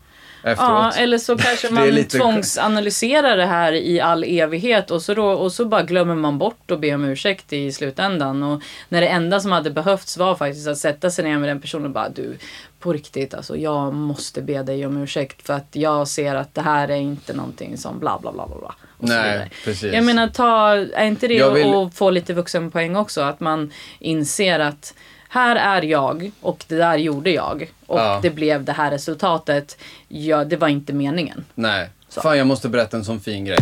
[0.44, 0.96] Ja Efteråt.
[0.98, 5.26] eller så kanske Det man lite- tvångsanalyserar det här i all evighet och så, då,
[5.26, 8.44] och så bara glömmer man bort att be om ursäkt i slutändan.
[8.44, 11.62] Och när det enda som hade behövts var faktiskt att sätta sig ner med den
[11.62, 12.38] personen och bara du,
[12.80, 16.62] på riktigt alltså, jag måste be dig om ursäkt för att jag ser att det
[16.62, 18.58] här är inte någonting som bla bla bla bla.
[18.60, 18.76] bla.
[18.98, 19.94] Nej, precis.
[19.94, 23.22] Jag menar, ta, är inte det vill- att få lite vuxenpoäng också?
[23.22, 24.94] Att man inser att
[25.34, 27.72] här är jag och det där gjorde jag.
[27.88, 28.20] Och Ja.
[28.22, 29.78] det blev det här resultatet.
[30.08, 31.46] Ja, det var inte meningen.
[31.56, 31.90] Nej.
[32.10, 32.22] Så.
[32.22, 33.58] Fan, jag måste berätta en sån fin grej.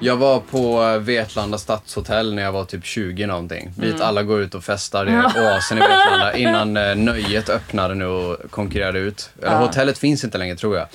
[0.00, 3.72] Jag var på eh, Vetlanda stadshotell när jag var typ 20 någonting.
[3.76, 4.02] Dit Mm.
[4.06, 5.04] alla går ut och festar.
[5.04, 9.30] Det är oasen i Vetlanda innan eh, nöjet öppnade nu och konkurrerade ut.
[9.42, 9.58] Eller Ja.
[9.58, 10.86] hotellet finns inte längre tror jag.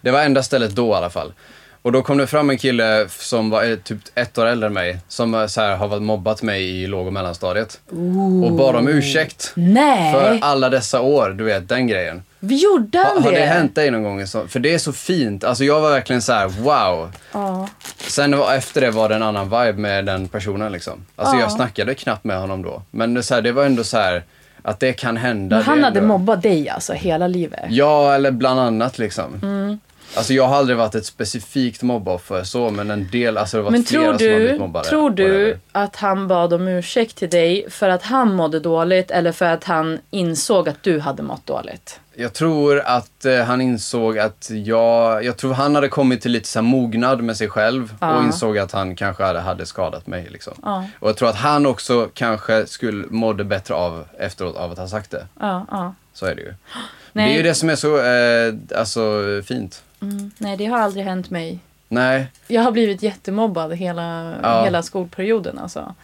[0.00, 1.32] Det var enda stället då i alla fall.
[1.84, 4.72] Och då kom det fram en kille som var eh, typ ett år äldre än
[4.72, 4.98] mig.
[5.08, 7.80] Som eh, så här, har mobbat mig i låg och mellanstadiet.
[8.44, 9.52] Och bad om ursäkt.
[9.54, 10.12] Nej!
[10.12, 12.22] För alla dessa år, du vet den grejen.
[12.40, 13.38] Vi gjorde Ha, han har det?
[13.38, 14.26] det hänt dig någon gång?
[14.48, 15.44] För det är så fint.
[15.44, 17.12] Alltså jag var verkligen så här: wow.
[17.32, 17.68] Ja.
[17.96, 21.06] Sen var, efter det var det en annan vibe med den personen liksom.
[21.16, 21.40] Alltså Ja.
[21.40, 22.82] jag snackade knappt med honom då.
[22.90, 24.22] Men det, så här, det var ändå så här.
[24.62, 25.56] att det kan hända.
[25.56, 27.64] Men han det hade ändå- mobbat dig alltså hela livet?
[27.68, 29.40] Ja, eller bland annat liksom.
[29.42, 29.78] Mm.
[30.16, 33.64] Alltså jag har aldrig varit ett specifikt mobboffer så, men en del, alltså det har
[33.64, 34.88] varit Men flera tror som har blivit du, mobbade.
[34.88, 39.32] tror du att han bad om ursäkt till dig för att han mådde dåligt eller
[39.32, 42.00] för att han insåg att du hade mått dåligt?
[42.16, 46.48] Jag tror att eh, han insåg att jag, jag tror han hade kommit till lite
[46.48, 48.16] så här mognad med sig själv Ja.
[48.16, 50.28] och insåg att han kanske hade, hade skadat mig.
[50.30, 50.52] Liksom.
[50.62, 50.84] Ja.
[50.98, 54.88] Och jag tror att han också kanske skulle mådde bättre av efteråt av att ha
[54.88, 55.26] sagt det.
[55.40, 55.94] Ja, ja.
[56.12, 56.54] Så är det ju.
[57.12, 57.28] Nej.
[57.28, 59.82] Det är ju det som är så eh, alltså, fint.
[60.02, 60.30] Mm.
[60.38, 61.58] Nej, det har aldrig hänt mig.
[61.88, 64.64] Nej, Jag har blivit jättemobbad hela, Ja.
[64.64, 65.94] hela skolperioden alltså.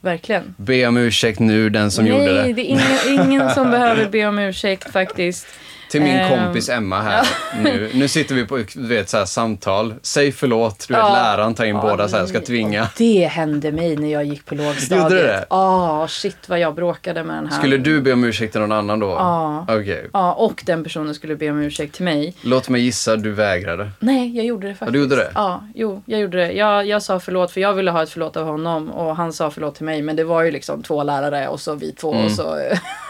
[0.00, 0.54] Verkligen.
[0.58, 2.52] be om ursäkt nu den som Nej, gjorde det.
[2.52, 5.46] det är ingen, ingen som behöver be om ursäkt faktiskt.
[5.90, 7.26] Till min Ehm, kompis Emma här
[7.62, 7.90] nu.
[7.94, 9.94] Nu sitter vi på du vet, så här, samtal.
[10.02, 10.84] Säg förlåt.
[10.88, 11.12] Du vet, Ja.
[11.12, 12.88] läraren tar in Ja, båda så här, ska tvinga.
[12.96, 15.02] Det hände mig när jag gick på lågstadiet.
[15.10, 15.44] Gjorde det?
[15.50, 17.58] Ja, shit vad jag bråkade med den här.
[17.58, 19.06] Skulle du be om ursäkt till någon annan då?
[19.08, 19.66] Ja.
[19.68, 20.06] Okej.
[20.12, 22.34] Ja, och den personen skulle be om ursäkt till mig.
[22.42, 23.90] Låt mig gissa, du vägrade.
[23.98, 24.92] Nej, jag gjorde det faktiskt.
[24.92, 25.30] du gjorde det?
[25.34, 26.52] Ja, jo, jag gjorde det.
[26.52, 29.50] Jag, jag sa förlåt för jag ville ha ett förlåt av honom och han sa
[29.50, 30.02] förlåt till mig.
[30.02, 32.24] Men det var ju liksom två lärare och så vi två Mm.
[32.24, 32.56] och så...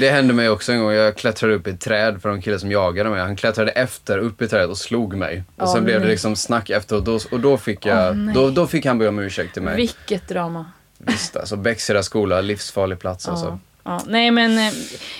[0.00, 0.92] Det hände mig också en gång.
[0.92, 3.20] Jag klättrade upp i ett träd för en kille som jagade mig.
[3.20, 5.42] Han klättrade efter upp i trädet och slog mig.
[5.56, 6.08] Och sen blev det nej.
[6.10, 8.34] liksom snack efter och då, och då fick jag, nej.
[8.34, 9.76] då, då fick han be om ursäkt till mig.
[9.76, 10.64] Vilket drama.
[10.98, 13.46] Visst alltså, Bäcksida skola, livsfarlig plats alltså.
[13.46, 13.58] Ja.
[13.84, 14.72] Ja, nej men eh,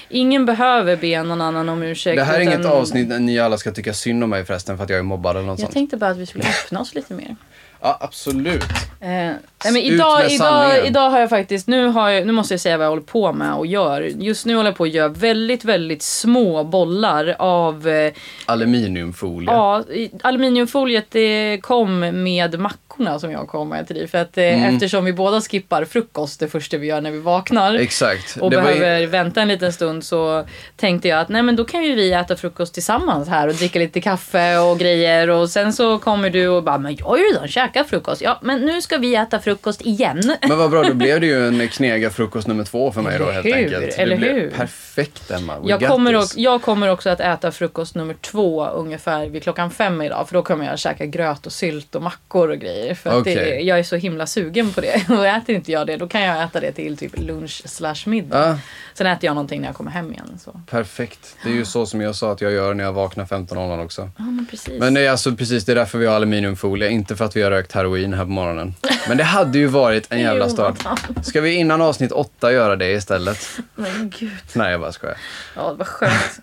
[0.09, 2.17] ingen behöver be någon annan om ursäkt.
[2.17, 4.77] Det här är utan- inget avsnitt där ni alla ska tycka synd om mig förresten
[4.77, 5.75] för att jag är mobbad eller något Jag sånt.
[5.75, 7.37] tänkte bara att vi skulle öppna oss lite mer.
[7.81, 8.63] Ja, absolut.
[9.01, 12.61] Eh, nej, men idag, idag, idag har jag faktiskt, nu, har jag, nu måste jag
[12.61, 14.01] säga vad jag håller på med och gör.
[14.03, 18.13] Just nu håller jag på att göra väldigt, väldigt små bollar av eh,
[18.47, 19.51] Aluminiumfolie.
[19.51, 24.09] Ja, i- aluminiumfoliet det kom med mackorna som jag kom med till dig.
[24.09, 24.75] För att eh, Mm.
[24.75, 27.75] eftersom vi båda skippar frukost det första vi gör när vi vaknar.
[27.75, 28.37] Exakt.
[28.37, 30.45] och Det behöver vänta en liten stund så
[30.77, 33.79] tänkte jag att nej men då kan ju vi äta frukost tillsammans här och dricka
[33.79, 35.31] lite kaffe och grejer.
[35.31, 38.23] Och sen så kommer du och bara, men jag har ju redan käkat frukost.
[38.23, 40.37] Ja, men nu ska vi äta frukost igen.
[40.49, 43.25] Men vad bra, då blev det ju en knega frukost nummer två för mig då
[43.25, 43.55] Eller helt hur?
[43.55, 43.99] enkelt.
[43.99, 44.51] Eller det blev hur?
[44.51, 45.59] perfekt Emma.
[45.61, 49.71] We Jag kommer, också, jag kommer också att äta frukost nummer två ungefär vid klockan
[49.71, 50.29] fem idag.
[50.29, 52.95] För då kommer jag käka gröt och sylt och mackor och grejer.
[52.95, 55.09] För att det, jag är så himla sugen på det.
[55.11, 58.49] Och äter inte jag det då kan jag äta det till typ lunch slash middag.
[58.49, 58.59] Ja,
[58.95, 60.39] Sen äter jag någonting när jag kommer hem igen.
[60.45, 60.61] Så.
[60.71, 61.37] perfekt.
[61.45, 64.03] Det är ju så som jag sa att jag gör när jag vaknar 15.00 också.
[64.17, 64.81] Ja men precis.
[64.81, 67.43] Men det är alltså precis det är därför vi har aluminiumfolie, inte för att vi
[67.43, 68.75] har rökt heroin här på morgonen.
[69.09, 70.87] Men det hade ju varit en jävla start.
[71.23, 73.59] Ska vi innan avsnitt åtta göra det istället?
[73.75, 74.31] Men gud.
[74.53, 75.17] Nej, jag bara skojar.
[75.57, 76.41] Ja, vad skönt.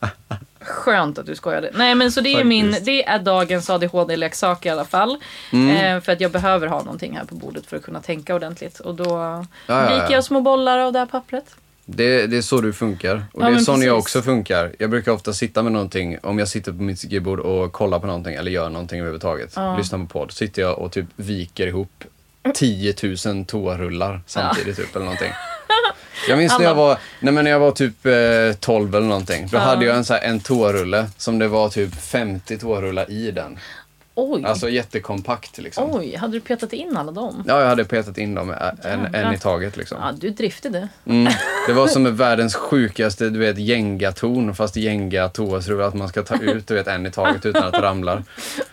[0.62, 1.72] Skönt att du skojade.
[1.74, 5.18] Nej men så det är min, det är dagens ADHD-leksak i alla fall.
[5.52, 5.78] Mm.
[5.98, 8.80] Eh, för att jag behöver ha någonting här på bordet för att kunna tänka ordentligt.
[8.80, 10.12] Och då Ja, ja, viker ja.
[10.12, 11.46] jag små bollar av det här pappret.
[11.86, 13.26] Det, det är så du funkar.
[13.34, 13.92] Och Ja, det är så jag precis.
[13.92, 14.72] också funkar.
[14.80, 18.08] Jag brukar ofta sitta med någonting, om jag sitter på mitt skrivbord och kollar på
[18.08, 19.54] någonting eller gör någonting överhuvudtaget.
[19.56, 19.78] Ja.
[19.78, 20.32] Lyssnar på podd.
[20.32, 22.04] Sitter jag och typ viker ihop
[22.54, 22.96] 10
[23.26, 25.32] 000 toarullar samtidigt typ eller någonting.
[26.30, 29.48] Jag minns när jag var, nej men när jag var typ eh, 12 eller någonting.
[29.52, 29.62] Då Ja.
[29.62, 33.58] hade jag en, så här, en toarulle som det var typ 50 toarullar i den.
[34.18, 34.46] Oj.
[34.46, 35.90] Alltså jättekompakt liksom.
[35.92, 37.44] Oj, hade du petat in alla dem?
[37.48, 39.98] Ja, jag hade petat in dem en, en i taget liksom.
[40.02, 40.88] Ja, du driftig du.
[41.06, 41.34] Mm.
[41.68, 46.36] Det var som världens sjukaste, du vet, Jenga-torn fast Jenga toastrul, att man ska ta
[46.36, 48.24] ut, du vet, en i taget utan att det ramlar.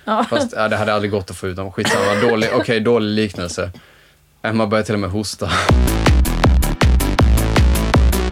[0.05, 0.27] Ja.
[0.31, 1.73] Fast ja, det hade aldrig gått att få ut dem.
[1.73, 3.71] Skitsamma, dålig, okej, dålig liknelse.
[4.43, 5.51] Emma började till och med hosta.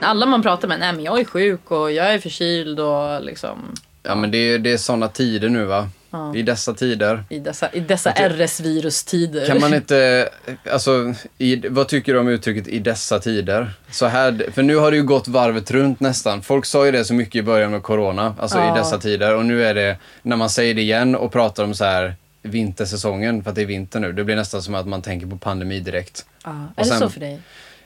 [0.01, 3.75] Alla man pratar med, nej men jag är sjuk och jag är förkyld och liksom
[4.03, 5.89] Ja, men det, är- det är såna tider nu va?
[6.13, 6.37] Ja.
[6.37, 7.25] I dessa tider.
[7.29, 9.47] i dessa, i dessa RS-virustider.
[9.47, 10.29] Kan man inte,
[10.73, 13.71] alltså, i, vad tycker du om uttrycket i dessa tider?
[13.91, 16.43] Så här, för nu har det ju gått varvet runt nästan.
[16.43, 18.77] Folk sa ju det så mycket i början med corona, alltså Ja.
[18.77, 19.35] i dessa tider.
[19.37, 23.43] Och nu är det, när man säger det igen och pratar om så här vintersäsongen,
[23.43, 25.81] för att det är vinter nu, det blir nästan som att man tänker på pandemi
[25.81, 26.27] direkt.
[26.45, 26.51] Ja.
[26.77, 27.41] Är det så för dig?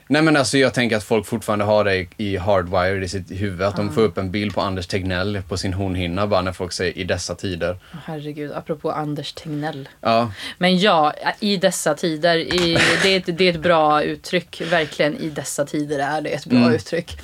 [0.07, 3.61] Nej men alltså jag tänker att folk fortfarande har det i, hardwired i sitt huvud,
[3.61, 6.71] att de får upp en bild på Anders Tegnell på sin hornhinna bara när folk
[6.73, 7.77] säger i dessa tider.
[8.05, 9.89] Herregud, apropå Anders Tegnell.
[10.01, 14.61] Ja, Men ja, i dessa tider, i, det, är ett, det är ett bra uttryck.
[14.71, 16.73] Verkligen, i dessa tider är det ett bra Mm.
[16.73, 17.19] uttryck.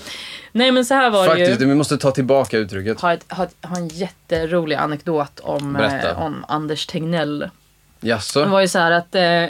[0.52, 1.66] Nej men så här var det faktiskt, ju.
[1.66, 3.02] vi måste ta tillbaka uttrycket.
[3.02, 7.40] Har, ett, har, ett, en jätterolig anekdot om, eh, om Anders Tegnell.
[8.00, 8.46] Det Jaså?
[8.46, 9.46] var ju så här att eh,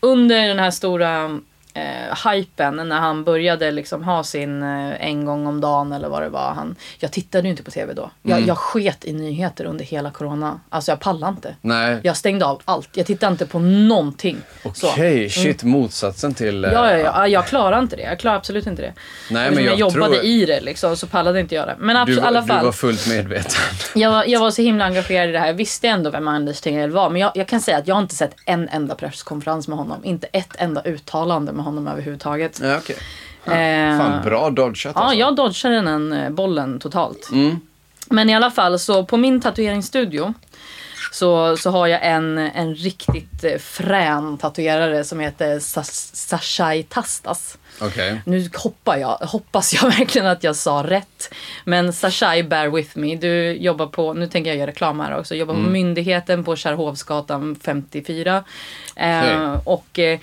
[0.00, 1.40] under den här stora
[1.74, 6.22] eh, hypen när han började liksom ha sin eh, en gång om dagen eller vad
[6.22, 6.52] det var.
[6.54, 8.10] Han, jag tittade ju inte på tv då.
[8.22, 8.48] Jag, Mm.
[8.48, 10.60] jag sket i nyheter under hela corona.
[10.68, 11.56] Alltså jag pallade inte.
[11.60, 11.98] Nej.
[12.02, 12.88] Jag stängde av allt.
[12.94, 14.36] Jag tittade inte på någonting.
[14.64, 15.62] Okej, shit.
[15.62, 16.64] Motsatsen till...
[16.64, 18.02] eh, Ja, ja, ja, jag klarar inte det.
[18.02, 18.92] Jag klarar absolut inte det.
[19.30, 20.24] Nej, Eftersom men jag, jobbade tror...
[20.24, 21.76] i det liksom, så pallade inte jag det.
[21.78, 22.58] Men Du, abs- i alla fall.
[22.58, 23.50] du var fullt medveten.
[23.94, 25.46] Jag, var- jag var så himla engagerad i det här.
[25.46, 27.10] Jag visste ändå vem Anders Tegnell var.
[27.10, 30.04] Men jag, jag kan säga att jag har inte sett en enda presskonferens med honom.
[30.04, 32.60] Inte ett enda uttalande med honom överhuvudtaget.
[32.62, 32.96] ja, okej.
[33.44, 35.18] Eh, Fan, bra dodgat Ja, alltså.
[35.18, 37.28] jag dodgade den eh, bollen totalt.
[37.32, 37.60] Mm.
[38.10, 40.34] Men i alla fall, så på min tatueringsstudio
[41.12, 47.58] så, så har jag en, en riktigt eh, frän tatuerare som heter Sas- Sashai Tastas.
[47.80, 48.20] Okej.
[48.26, 51.34] Nu hoppar jag, hoppas jag verkligen att jag sa rätt.
[51.64, 53.16] Men Sashai, bear with me.
[53.16, 57.56] Du jobbar på, nu tänker jag göra reklam här också, jobbar på myndigheten på Kärrhovsgatan
[57.64, 58.44] 54.
[58.96, 60.18] Eh, och eh,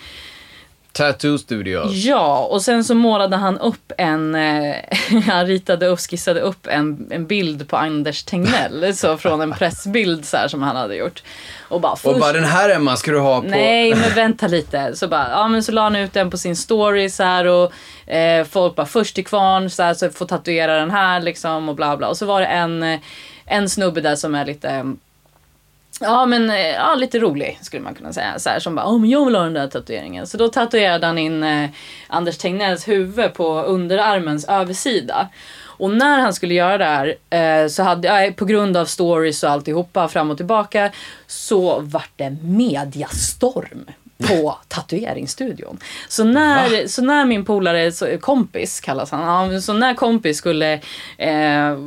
[0.91, 1.91] Tattoo Studios.
[1.93, 4.75] Ja, och sen så målade han upp en, eh,
[5.28, 10.25] han ritade upp, skissade upp en, en bild på Anders Tegnell, så från en pressbild
[10.25, 11.23] så här som han hade gjort.
[11.69, 13.47] Och bara, Och bara den här Emma ska du ha på...
[13.47, 14.95] Nej, men vänta lite.
[14.95, 17.73] Så bara, ja men så la han ut den på sin story så här och
[18.13, 21.75] eh, folk bara först till kvarn så här så får tatuera den här liksom och
[21.75, 22.08] bla bla.
[22.08, 22.99] Och så var det en, eh,
[23.45, 24.93] en snubbe där som är lite
[26.02, 28.39] Ja men eh, ja, lite rolig skulle man kunna säga.
[28.39, 30.28] Så här, som bara, oh, men jag vill ha den där tatueringen.
[30.28, 31.69] Så då tatuerade han in eh,
[32.08, 35.30] Anders Tegnells huvud på underarmens översida.
[35.80, 39.43] Och när han skulle göra det här, eh, så hade, eh, på grund av stories
[39.43, 40.91] och alltihopa fram och tillbaka,
[41.28, 43.86] så vart det mediastorm
[44.27, 45.79] på tatueringsstudion.
[46.10, 50.73] Så när, så när min polare, så, kompis kallas han, ja, så när kompis skulle
[51.17, 51.77] eh,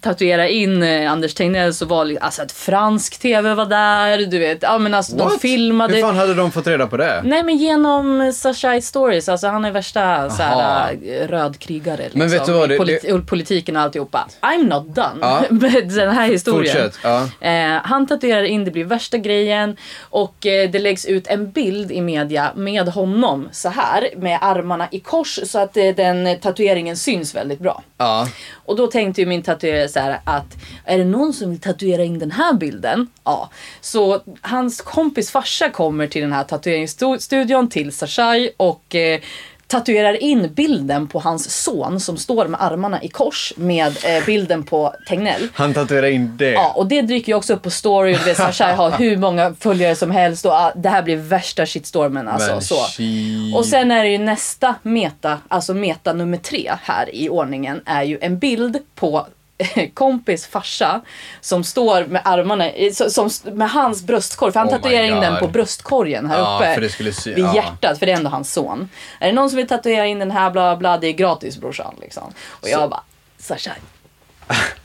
[0.00, 4.38] tatuera in eh, Anders Tegnell så var det alltså ett fransk tv var där, du
[4.38, 5.94] vet, ja men alltså de filmade.
[5.94, 7.22] Hur fan hade de fått reda på det?
[7.24, 10.96] Nej men genom Sashai Stories, alltså han är värsta såhär,
[11.28, 14.28] rödkrigare liksom, Men vet du vad, det- polit- och politiken och alltihopa.
[14.40, 15.42] I'm not done Ja.
[15.50, 16.76] med den här historien.
[16.82, 16.98] Fortsätt.
[17.02, 17.28] Ja.
[17.48, 21.57] Eh, han tatuerar in, det blir värsta grejen och eh, det läggs ut en bild
[21.58, 26.96] i media med honom så här med armarna i kors så att eh, den tatueringen
[26.96, 27.82] syns väldigt bra.
[27.96, 28.28] Ja.
[28.52, 32.04] Och då tänkte ju min tatuerare så här att är det någon som vill tatuera
[32.04, 33.06] in den här bilden?
[33.24, 33.50] Ja.
[33.80, 39.20] Så hans kompis farsa kommer till den här tatueringsstudion till Sashai och eh,
[39.68, 44.62] tatuerar in bilden på hans son som står med armarna i kors med eh, bilden
[44.62, 45.48] på Tegnell.
[45.54, 46.52] Han tatuerade in det.
[46.52, 48.12] Ja, och det dyker ju också upp på story.
[48.12, 51.66] Du vet, Sashai har hur många följare som helst och ah, det här blir värsta
[51.66, 52.28] shitstormen.
[52.28, 52.74] Alltså, Men så.
[52.74, 53.56] shit.
[53.56, 58.02] Och sen är det ju nästa meta, alltså meta nummer tre här i ordningen, är
[58.02, 59.26] ju en bild på
[59.94, 61.00] kompis farsa
[61.40, 65.20] som står med armarna, i- så- som, med hans bröstkorg, för han Oh tatuerar in
[65.20, 66.74] den på bröstkorgen här Ja, uppe.
[66.74, 67.54] för det skulle sy- vid ja.
[67.54, 68.88] hjärtat, för det är ändå hans son.
[69.20, 71.94] Är det någon som vill tatuera in den här, bla bla, det är gratis brorsan.
[72.00, 72.32] Liksom.
[72.48, 73.02] Och jag bara,
[73.38, 73.70] Sasha,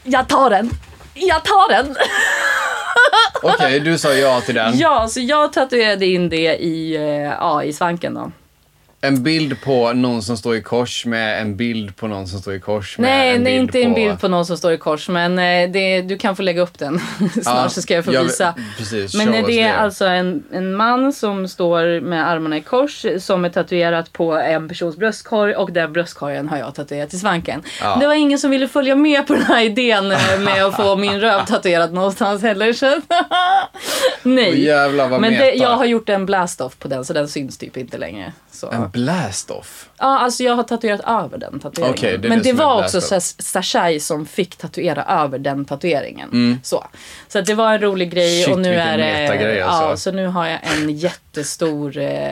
[0.03, 0.69] jag tar den.
[1.13, 1.95] Jag tar den!
[3.43, 4.77] Okej, du sa ja till den.
[4.77, 8.31] Ja, så jag tatuerade in det i, eh, ja, i svanken då.
[9.05, 12.53] En bild på någon som står i kors med en bild på någon som står
[12.53, 14.77] i kors med Nej, en nej bild inte en bild på någon som står i
[14.77, 15.09] kors.
[15.09, 16.99] Men eh, det, du kan få lägga upp den
[17.33, 18.53] snart Ja, så ska jag få jag- visa.
[18.77, 19.73] precis, men det är det.
[19.77, 24.67] alltså en, en man som står med armarna i kors som är tatuerat på en
[24.69, 27.63] persons bröstkorg och den bröstkorgen har jag tatuerat i svanken.
[27.81, 27.97] Ja.
[27.99, 30.95] Det var ingen som ville följa med på den här idén eh, med att få
[30.95, 32.73] min röv tatuerad någonstans heller.
[32.73, 33.01] Så
[34.23, 34.65] nej.
[34.65, 37.97] Jävlar men det, jag har gjort en blast-off på den så den syns typ inte
[37.97, 38.33] längre.
[38.63, 38.71] Så.
[38.71, 39.89] En blast-off.
[39.97, 41.93] Ja, alltså jag har tatuerat över den tatueringen.
[41.97, 43.03] Okej, det Men det det var också off.
[43.03, 46.29] Sas- Sashai som fick tatuera över den tatueringen.
[46.29, 46.59] Mm.
[46.63, 46.85] Så.
[47.27, 49.61] så att det var en rolig grej Shit, och nu är det...
[49.61, 49.83] alltså.
[49.83, 52.31] Ja, så nu har jag en jättestor eh,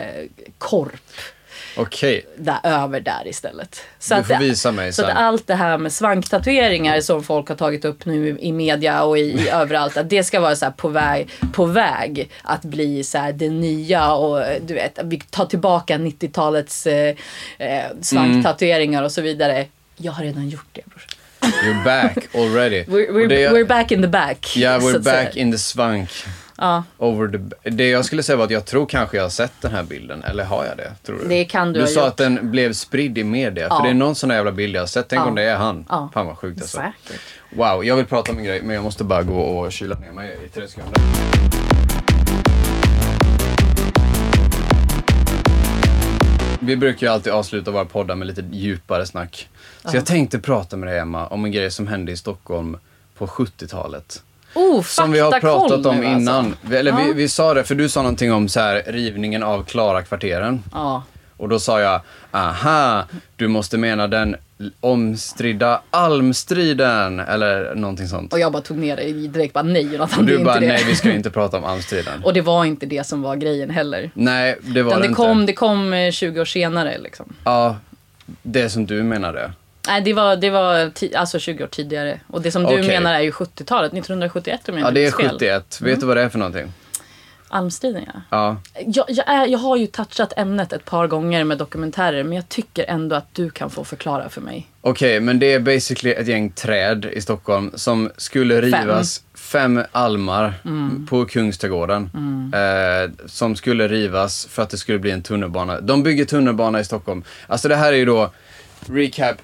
[0.58, 1.02] korp
[1.76, 3.82] Okej, där över där istället.
[4.00, 5.18] Så du att får det- visa mig så att sen.
[5.18, 9.50] allt det här med svanktatueringar som folk har tagit upp nu i media och i,
[9.54, 13.50] överallt, att det ska vara så på väg, på väg att bli så här det
[13.50, 17.16] nya och eh, du vet, vi tar tillbaka 90-talets eh,
[17.58, 19.66] eh, svanktatueringar och så vidare.
[19.98, 21.06] Jag har redan gjort det bror.
[21.42, 22.84] You're back already.
[22.88, 24.58] We're, we're, det- we're back in the back.
[24.58, 26.10] Ja, så we're att back in the svank.
[26.62, 27.70] Ja, Over the...
[27.70, 30.24] Det jag skulle säga var att jag tror kanske jag har sett den här bilden.
[30.24, 30.92] Eller har jag det?
[31.06, 31.28] Tror du?
[31.28, 32.08] Det kan du Du ha sa gjort.
[32.08, 33.68] att den blev spridd i media.
[33.70, 33.78] Ja.
[33.78, 35.08] För det är någon sån där jävla bild jag har sett.
[35.08, 35.26] Tänk Ja.
[35.26, 35.86] om det är han.
[35.90, 36.10] Ja.
[36.14, 36.78] Fan vad sjukt alltså.
[36.78, 37.22] säkert.
[37.50, 40.12] Wow, jag vill prata om en grej men jag måste bara gå och kyla ner
[40.12, 41.02] mig i tre sekunder.
[46.60, 49.50] Vi brukar ju alltid avsluta våra poddar med lite djupare snack.
[49.86, 52.78] Så jag tänkte prata med dig Emma om en grej som hände i Stockholm
[53.18, 54.24] på 70-talet.
[54.54, 56.04] Oh, Som vi har pratat om alltså.
[56.12, 56.56] innan.
[56.62, 56.98] Vi- Eller Ja.
[57.08, 60.64] vi, vi sa det, för du sa någonting om så här, rivningen av Klara-kvarteren.
[60.72, 61.04] Ja.
[61.38, 63.04] Och då sa jag, aha,
[63.36, 64.36] du måste mena den
[64.80, 68.34] omstridda almstriden eller någonting sånt.
[68.34, 70.54] Och jag bara tog ner det direkt, bara nej Jonathan, Och det är du bara,
[70.56, 70.74] inte det.
[70.74, 72.24] nej vi ska inte prata om almstriden.
[72.24, 74.12] Och det var inte det som var grejen heller.
[74.14, 75.16] Nej, det var Utan det det, inte.
[75.18, 77.34] kom, det kom eh, 20 år senare liksom.
[77.44, 77.76] Ja,
[78.44, 79.52] det som du menade.
[79.88, 82.20] Nej, det var, det var alltså 20 år tidigare.
[82.28, 82.88] Och det som du Okej.
[82.88, 85.30] menar är ju 70-talet, 1971 om jag Ja, det är minns fel.
[85.30, 85.82] 71.
[85.82, 86.00] Vet Mm.
[86.00, 86.74] du vad det är för någonting?
[87.54, 88.22] Almstriden ja.
[88.30, 88.58] Ja.
[88.86, 92.50] Jag, jag, är, jag har ju touchat ämnet ett par gånger med dokumentärer men jag
[92.50, 94.68] tycker ändå att du kan få förklara för mig.
[94.82, 99.24] Okej, men det är basically ett gäng träd i Stockholm som skulle rivas.
[99.36, 101.08] Fem, almar Mm.
[101.10, 102.10] på Kungsträdgården.
[102.56, 105.82] Eh, som skulle rivas för att det skulle bli en tunnelbana.
[105.82, 107.24] De bygger tunnelbana i Stockholm.
[107.48, 108.32] Alltså det här är ju då
[108.90, 109.36] Recap,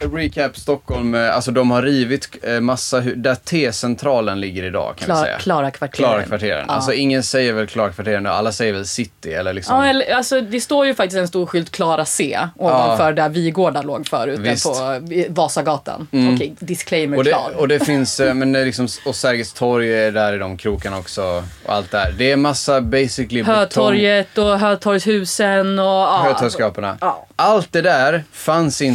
[0.00, 4.94] re- recap Stockholm, eh, alltså de har rivit eh, massa, där T-centralen ligger idag kan
[4.98, 5.38] vi Klar, säga.
[5.38, 6.08] Klara kvarteren.
[6.08, 6.64] Klara kvarteren.
[6.68, 6.74] Ja.
[6.74, 9.76] Alltså ingen säger väl Klara kvarteren nu, alla säger väl city eller liksom.
[9.76, 13.82] Ja, eller, alltså, det står ju faktiskt en stor skylt Klara C ovanför där Vigårda
[13.82, 14.64] låg förut, Visst.
[14.64, 16.08] på Vasagatan.
[16.34, 17.50] Okej, disclaimer Och det, klar.
[17.56, 20.56] och det finns, eh, men det är liksom, och Sergels torg är där i de
[20.56, 21.44] krokarna också.
[21.66, 22.14] Och allt där.
[22.18, 23.54] Det är massa basically betong.
[23.54, 25.84] Hötorget och Hötorgshusen och...
[25.84, 26.98] Ja, Hötorgsskraporna.
[27.00, 27.26] Ja.
[27.36, 28.85] Allt det där fanns inte,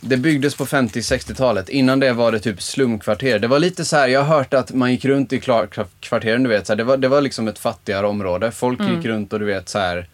[0.00, 1.68] det byggdes på 50-60-talet.
[1.68, 3.38] Innan det var det typ slumkvarter.
[3.38, 5.40] Det var lite så här, jag har hört att man gick runt i
[6.00, 6.66] kvarteren, du vet.
[6.66, 8.50] Så här, det, var, det var liksom ett fattigare område.
[8.50, 10.06] Folk gick runt och du vet så här.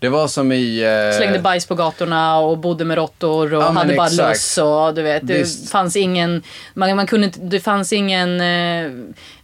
[0.00, 0.82] Det var som i...
[0.82, 1.12] Eh, Mm.
[1.12, 4.28] Slängde bajs på gatorna och bodde med råttor och Ja, hade bara exakt.
[4.28, 5.26] löss och du vet.
[5.26, 5.70] Det Visst.
[5.70, 6.42] fanns ingen,
[6.74, 8.90] man, man kunde inte, det fanns ingen, eh,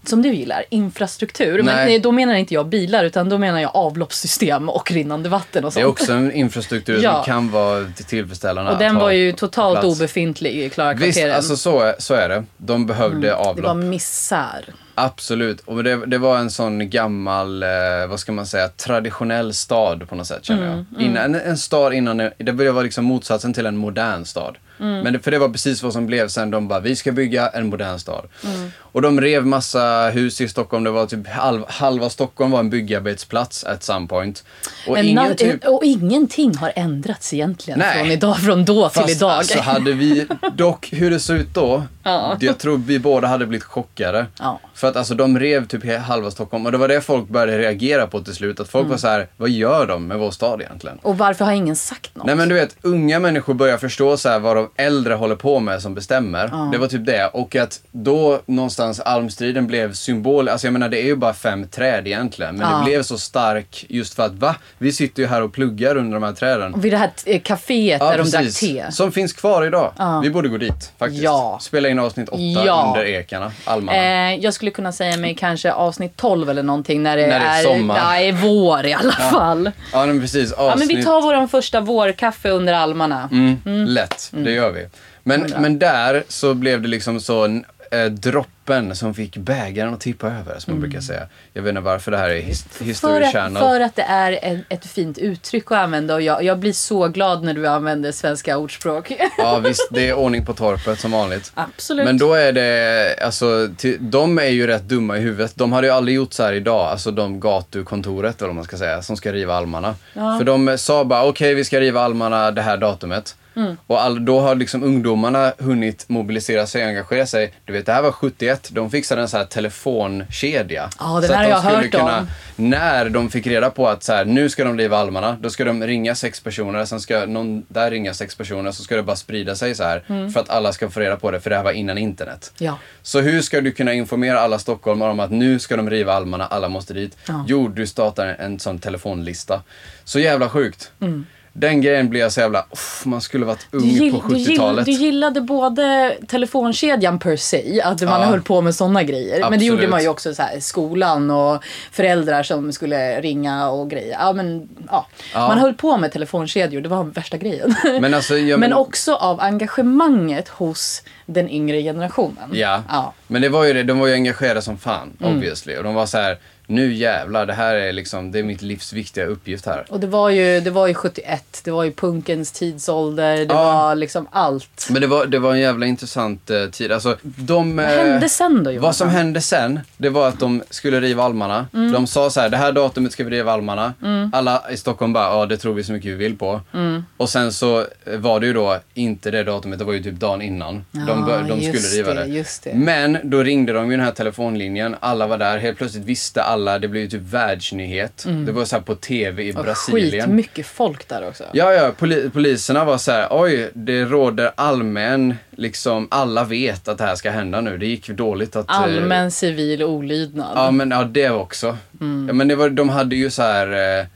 [0.07, 1.63] som du gillar, infrastruktur.
[1.63, 1.99] Men Nej.
[1.99, 5.81] då menar inte jag bilar utan då menar jag avloppssystem och rinnande vatten och det
[5.81, 6.01] är sånt.
[6.01, 7.13] också en infrastruktur Ja.
[7.15, 9.99] som kan vara till- tillfredsställande och den var ju totalt plats.
[10.01, 11.37] obefintlig i Klara Visst, kvarteren.
[11.37, 12.45] alltså så är, så är det.
[12.57, 13.67] De behövde det avlopp.
[13.67, 14.65] var misär.
[14.95, 15.61] Absolut.
[15.61, 17.69] Och det, det var en sån gammal, eh,
[18.09, 21.03] vad ska man säga, traditionell stad på något sätt känner Mm, jag.
[21.03, 24.57] Innan, en, en stad innan, det var liksom motsatsen till en modern stad.
[24.81, 25.01] Mm.
[25.01, 26.51] Men det, för det var precis vad som blev sen.
[26.51, 28.27] De bara, vi ska bygga en modern stad.
[28.45, 28.71] Mm.
[28.79, 30.85] Och de rev massa hus i Stockholm.
[30.85, 34.45] Det var typ halv, halva Stockholm var en byggarbetsplatz at some point.
[34.87, 35.65] Och Men ingen typ...
[35.65, 37.99] och ingenting har ändrats egentligen Nej.
[37.99, 39.31] från, idag, från då till Fast idag.
[39.31, 42.37] alltså hade vi, dock hur det såg ut då, Ja.
[42.41, 44.27] jag tror vi båda hade blivit chockade.
[44.39, 44.61] Ja.
[44.75, 48.07] För att alltså de rev typ halva Stockholm och det var det folk började reagera
[48.07, 48.61] på till slut.
[48.61, 48.91] Att folk Mm.
[48.91, 50.99] var så här: vad gör de med vår stad egentligen?
[51.03, 52.27] Och varför har ingen sagt något?
[52.27, 55.61] Nej men du vet, unga människor börjar förstå så här vad de äldre håller på
[55.61, 56.71] med som bestämmer.
[56.73, 57.27] Det var typ det.
[57.27, 61.69] Och att då någonstans almstriden blev symbol, alltså jag menar det är ju bara fem
[61.69, 62.57] träd egentligen.
[62.57, 62.79] Men Ja.
[62.79, 64.55] det blev så stark just för att va?
[64.79, 66.75] Vi sitter ju här och pluggar under de här träden.
[66.75, 68.85] Och vid det här eh, kaféet där de drack te.
[68.93, 69.93] Som finns kvar idag.
[69.99, 70.21] Ja.
[70.21, 71.23] Vi borde gå dit faktiskt.
[71.23, 71.59] Ja.
[71.61, 72.85] Spela in avsnitt åtta Ja.
[72.89, 73.99] under ekarna, almarna.
[73.99, 77.47] Eh, jag skulle kunna säga mig kanske avsnitt 12 eller någonting när det, När det
[77.47, 78.01] är sommar.
[78.05, 79.71] Nej, vår i alla fall.
[79.93, 80.71] Ja men precis, avsnitt...
[80.71, 83.29] Ja, men vi tar vår första vårkaffe under almarna.
[83.33, 84.87] Mm, Lätt, det gör vi.
[85.23, 90.01] Men, men där så blev det liksom så en eh, droppen som fick bägaren att
[90.01, 91.27] tippa över, som man brukar säga.
[91.53, 93.63] Jag vet inte varför det här är his- För History att, Channel.
[93.63, 97.09] för att det är ett, ett fint uttryck att använda och jag, jag blir så
[97.09, 99.13] glad när du använder svenska ordspråk.
[99.39, 101.53] Ja visst, det är ordning på torpet som vanligt.
[101.55, 102.05] Absolut.
[102.05, 105.53] Men då är det, alltså, till, de är ju rätt dumma i huvudet.
[105.55, 108.77] De hade ju aldrig gjort så här idag, alltså de gatukontoret eller vad man ska
[108.77, 109.95] säga, som ska riva almarna.
[110.13, 113.37] För de sa bara, okej vi ska riva almarna det här datumet.
[113.57, 113.77] Mm.
[113.87, 117.55] Och all, då har liksom ungdomarna hunnit mobilisera sig och engagera sig.
[117.65, 118.69] Du vet, det här var 71.
[118.73, 120.91] De fixade en så här telefonkedja.
[120.99, 122.27] Ja, det där har jag hört om.
[122.57, 125.65] När de fick reda på att så här, nu ska de riva almarna, då ska
[125.65, 129.17] de ringa sex personer, sen ska någon där ringa sex personer, så ska det bara
[129.17, 130.05] sprida sig så här.
[130.07, 130.31] Mm.
[130.31, 132.53] För att alla ska få reda på det, för det här var innan internet.
[132.59, 132.79] Ja.
[133.03, 136.47] Så hur ska du kunna informera alla stockholmare om att nu ska de riva almarna,
[136.47, 137.17] alla måste dit?
[137.29, 137.45] Ja.
[137.49, 139.63] Jo, du startar en, en sån telefonlista.
[140.05, 140.93] Så jävla sjukt.
[141.01, 141.27] Mm.
[141.57, 144.51] Den grejen blir jag så jävla, uff, man skulle varit ung gill, på du, gill,
[144.59, 144.85] 70-talet.
[144.85, 148.27] du gillade både telefonkedjan per se, att man Ja.
[148.27, 149.51] höll på med sådana grejer.
[149.51, 149.91] Men det gjorde Absolut.
[149.91, 154.17] man ju också så här, skolan och föräldrar som skulle ringa och grejer.
[154.21, 155.07] Ja, men, ja.
[155.35, 155.49] Ja.
[155.49, 157.75] Man höll på med telefonkedjor, det var värsta grejen.
[158.01, 162.51] Men alltså, jag Men också av engagemanget hos den yngre generationen.
[162.53, 162.83] Ja.
[162.89, 163.01] ja.
[163.01, 163.13] Mm.
[163.27, 165.77] Men det var ju det, de var ju engagerade som fan, obviously.
[165.77, 168.93] Och de var så här, nu jävlar, det här är liksom, det är mitt livs
[168.93, 169.85] viktiga uppgift här.
[169.89, 173.65] Och det var, ju, det var ju 71, det var ju punkens tidsålder, det Ja.
[173.65, 174.87] var liksom allt.
[174.91, 176.93] Men det var, det var en jävla intressant eh, tid.
[176.93, 178.83] Alltså, de, Vad eh, hände sen då Johan?
[178.83, 181.67] Vad som hände sen, det var att de skulle riva almarna.
[181.75, 181.93] Mm.
[181.93, 183.95] De sa så här, det här datumet ska vi riva almarna.
[184.33, 186.61] Alla i Stockholm bara, ja det tror vi så mycket vi vill på.
[186.75, 187.05] Mm.
[187.17, 190.15] Och sen så eh, var det ju då inte det datumet, det var ju typ
[190.21, 190.85] dagen innan.
[190.93, 192.27] de, Ja, bör- de skulle riva det, det.
[192.27, 192.75] just det.
[192.75, 196.54] Men då ringde de ju den här telefonlinjen, alla var där, helt plötsligt visste alla,
[196.79, 198.25] det blev ju typ världsnyhet.
[198.47, 199.59] Det var så här på TV i Mm.
[199.61, 200.11] Och Brasilien.
[200.27, 201.45] skitmycket folk där också.
[201.53, 206.99] Ja, ja, poli poliserna var så här, oj, det råder allmän, liksom, alla vet att
[206.99, 207.79] det här ska hända nu.
[207.79, 208.71] Det gick dåligt att...
[208.71, 210.53] eh, Allmän civil olydnad.
[210.55, 211.77] Ja, men ja, det också.
[212.01, 212.25] Mm.
[212.29, 214.07] Ja, men det var, de hade ju så här, eh,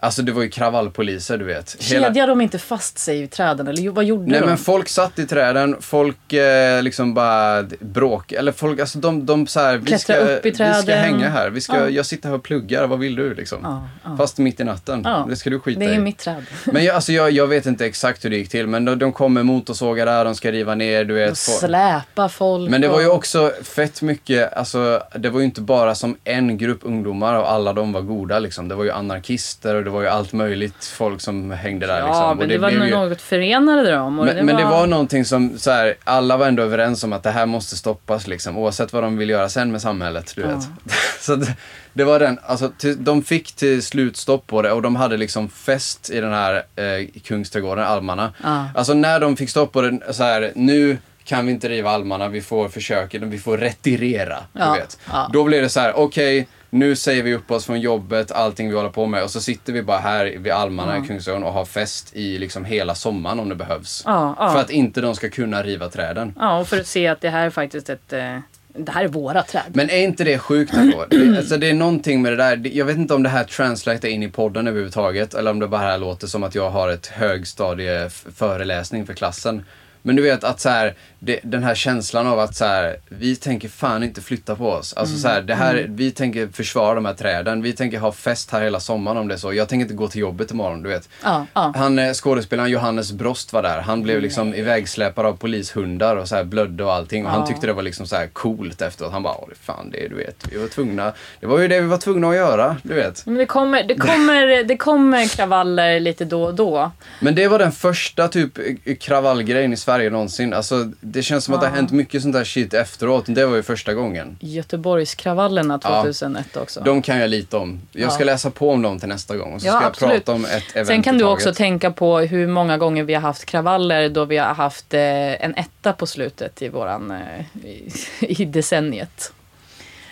[0.00, 1.76] alltså det var ju kravallpoliser, du vet.
[1.80, 3.68] Hela- Kedjade de inte fast sig i träden?
[3.68, 4.46] Eller vad gjorde Nej de?
[4.46, 9.46] men folk satt i träden, folk eh, liksom bara bråk, eller folk, alltså de, de
[9.46, 11.88] så här, vi ska, upp i vi ska hänga här, vi ska, Ja.
[11.88, 13.58] jag sitter här och pluggar, vad vill du liksom?
[13.62, 14.16] Ja, ja.
[14.16, 15.98] Fast mitt i natten, det ska du skita Det är i.
[15.98, 16.44] mitt träd.
[16.64, 19.12] Men jag, alltså jag, jag vet inte exakt hur det gick till, men de, de
[19.12, 21.30] kommer motorsågar där, de ska riva ner, du vet.
[21.30, 22.70] Och släpa folk.
[22.70, 26.58] men det var ju också fett mycket, alltså det var ju inte bara som en
[26.58, 28.68] grupp ungdomar och alla de var goda liksom.
[28.68, 32.06] Det var ju anarkister och det var ju allt möjligt folk som hängde där Ja,
[32.06, 32.24] liksom.
[32.24, 34.16] Och men det, var blev nog ju- något förenade dem.
[34.16, 37.30] Men, men det var någonting som så här, alla var ändå överens om att det
[37.30, 40.32] här måste stoppas liksom, oavsett vad de vill göra sen med samhället.
[40.36, 40.48] Du Ja.
[40.48, 40.68] vet.
[41.20, 41.54] så det,
[41.92, 45.16] det var den, alltså till, de fick till slut stopp på det och de hade
[45.16, 48.32] liksom fest i den här eh, Kungsträdgården, almarna.
[48.42, 48.64] Ja.
[48.74, 52.28] Alltså när de fick stopp på det, så här, nu kan vi inte riva almarna,
[52.28, 54.36] vi får försöka, vi får retirera.
[54.52, 54.98] Ja, Du vet.
[55.32, 58.76] Då blev det så här, okej, nu säger vi upp oss från jobbet, allting vi
[58.76, 61.64] håller på med och så sitter vi bara här vid almarna i Kungsträdgården och har
[61.64, 64.02] fest i liksom hela sommaren om det behövs.
[64.06, 64.52] Ja, ja.
[64.52, 66.32] För att inte de ska kunna riva träden.
[66.38, 68.12] Ja, och för att se att det här är faktiskt ett...
[68.12, 68.38] Eh,
[68.80, 69.62] det här är våra träd.
[69.72, 71.04] Men är inte det sjukt ändå?
[71.10, 72.60] Det, alltså det är någonting med det där.
[72.72, 75.34] Jag vet inte om det här translatar in i podden överhuvudtaget.
[75.34, 79.14] Eller om det bara här låter som att jag har ett högstadie f- föreläsning för
[79.14, 79.64] klassen.
[80.08, 83.36] Men du vet att så här, det, den här känslan av att så här, vi
[83.36, 84.92] tänker fan inte flytta på oss.
[84.92, 87.62] Alltså så här, det här, vi tänker försvara de här träden.
[87.62, 89.52] Vi tänker ha fest här hela sommaren om det är så.
[89.54, 91.08] Jag tänker inte gå till jobbet imorgon, du vet.
[91.24, 91.72] Ja, ja.
[91.76, 93.80] Han, eh, skådespelaren Johannes Brost var där.
[93.80, 97.24] Han blev liksom ivägsläpad av polishundar och så här blödde och allting.
[97.26, 97.46] Och han Ja.
[97.46, 99.12] tyckte det var liksom så här coolt efteråt.
[99.12, 101.12] Han bara, "Åh, fan det, du vet, vi var tvungna.
[101.40, 103.26] Det var ju det vi var tvungna att göra, du vet.
[103.26, 106.90] Men det kommer, det, kommer, det kommer kravaller lite då och då.
[107.20, 108.58] Men det var den första typ
[109.00, 110.52] kravallgrejen i Sverige någonsin.
[110.54, 111.76] Alltså det känns som att det har Ja.
[111.76, 113.24] hänt mycket sånt där shit efteråt.
[113.28, 114.36] Det var ju första gången.
[114.40, 116.02] Göteborgskravallerna Ja.
[116.02, 116.80] 2001 också.
[116.80, 117.80] De kan jag lite om.
[117.92, 118.26] Jag ska Ja.
[118.26, 119.52] läsa på om dem till nästa gång.
[119.54, 120.14] Och så Ja, ska jag absolut.
[120.24, 123.20] prata om ett event Sen kan du också tänka på hur många gånger vi har
[123.20, 127.92] haft kravaller då vi har haft eh, en etta på slutet i våran eh, i,
[128.42, 129.32] i decenniet.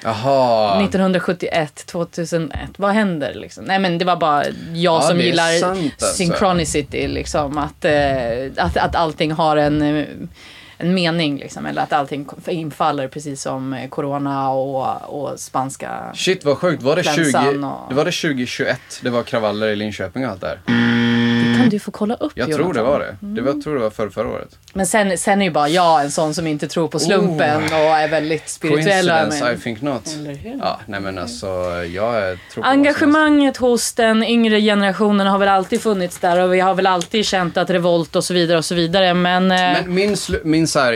[0.02, 0.82] Jaha.
[0.84, 2.50] 1971, 2001.
[2.76, 3.64] Vad händer liksom?
[3.64, 6.06] Nej men det var bara jag Ja, som det gillar sant, alltså.
[6.16, 7.58] synchronicity liksom.
[7.58, 7.94] Att, eh,
[8.56, 10.04] att, att allting har en, eh,
[10.78, 11.66] en mening liksom.
[11.66, 15.90] Eller att allting infaller precis som eh, corona och, och spanska.
[16.14, 16.82] Shit vad sjukt.
[16.82, 20.30] Var det, 20, Flänsan och- det var det 2021 det var kravaller i Linköping och
[20.30, 20.60] allt där?
[20.66, 22.64] Det kan du få kolla upp Jag Jonathan.
[22.72, 23.16] tror det var det.
[23.20, 24.58] Det var, jag tror det var förra, förra året.
[24.76, 27.70] Men sen, sen är ju bara jag en sån som inte tror på slumpen och
[27.72, 29.08] är väldigt spirituell.
[29.08, 30.02] Coincidence, I think not.
[30.60, 31.46] Ja, nej men alltså,
[31.94, 36.54] jag är- tror på Engagemanget hos den yngre generationen har väl alltid funnits där och
[36.54, 39.14] vi har väl alltid känt att revolt och så vidare och så vidare.
[39.14, 40.92] Men, eh, Men min, min så här,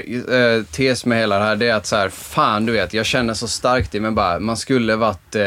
[0.56, 3.06] eh, tes med hela det här det är att så här, fan du vet, jag
[3.06, 5.40] känner så starkt i men bara, man skulle varit, eh,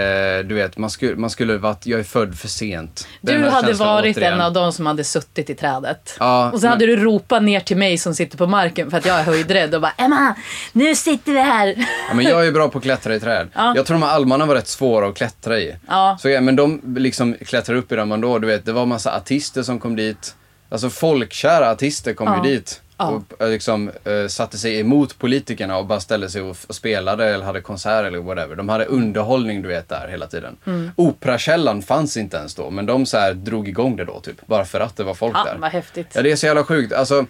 [0.45, 3.07] du vet, man skulle, man skulle varit, jag är född för sent.
[3.21, 4.33] Den du hade varit återigen.
[4.33, 6.15] en av de som hade suttit i trädet.
[6.19, 8.97] Ja, och så men- hade du ropat ner till mig som sitter på marken för
[8.97, 10.35] att jag är höjdrädd och bara Emma,
[10.71, 11.75] nu sitter vi här.
[12.09, 13.47] Ja, men jag är bra på att klättra i träd.
[13.53, 13.73] Ja.
[13.75, 15.75] Jag tror de här almarna var rätt svåra att klättra i.
[15.87, 16.17] Ja.
[16.21, 18.39] Så ja, men de liksom klättrar upp i dem ändå.
[18.39, 20.35] Du vet, det var massa artister som kom dit.
[20.69, 22.45] Alltså folkkära artister kom Ja.
[22.45, 22.79] ju dit.
[22.97, 27.25] Och eh, liksom eh, satte sig emot politikerna och bara ställde sig och, och spelade
[27.33, 28.55] eller hade konserter eller whatever.
[28.55, 30.55] De hade underhållning du vet där hela tiden.
[30.65, 30.91] Mm.
[30.95, 34.47] Operakällan fanns inte ens då, men de så här drog igång det då typ.
[34.47, 35.57] Bara för att det var folk Ja, där.
[35.57, 36.07] vad häftigt.
[36.13, 36.93] Ja, det är så jävla sjukt.
[36.93, 37.25] Alltså,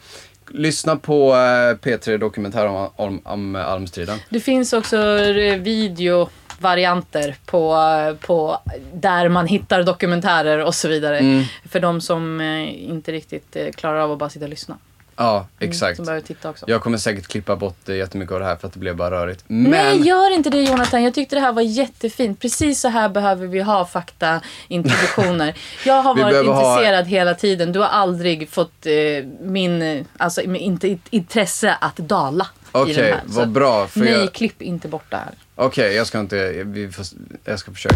[0.52, 4.20] lyssna på eh, P3 Dokumentär om, om, om eh, almstriden.
[4.30, 7.78] Det finns också eh, videovarianter på,
[8.22, 8.60] på
[8.94, 11.18] där man hittar dokumentärer och så vidare.
[11.18, 11.44] Mm.
[11.70, 12.41] För de som
[12.72, 14.78] inte riktigt klarar av att bara sitta och lyssna.
[15.16, 15.95] Ja, exakt.
[15.95, 16.66] Som behöver titta också.
[16.68, 19.11] Jag kommer säkert klippa bort eh, jättemycket av det här för att det blev bara
[19.11, 19.43] rörigt.
[19.47, 19.72] Men...
[19.72, 21.03] Nej, gör inte det Jonathan.
[21.03, 22.39] Jag tyckte det här var jättefint.
[22.39, 25.53] Precis så här behöver vi ha faktaintroduktioner.
[25.86, 27.72] Jag har Vi varit behöver ha- intresserad hela tiden.
[27.72, 33.05] Du har aldrig fått eh, min, alltså min inte, intresse att dala i Okej, den
[33.05, 33.22] här.
[33.26, 33.88] vad bra.
[33.88, 34.34] För Nej, jag...
[34.34, 35.32] klipp inte bort det här.
[35.55, 36.64] Okej, jag ska inte...
[36.66, 37.05] Vi får...
[37.45, 37.95] Jag ska försöka.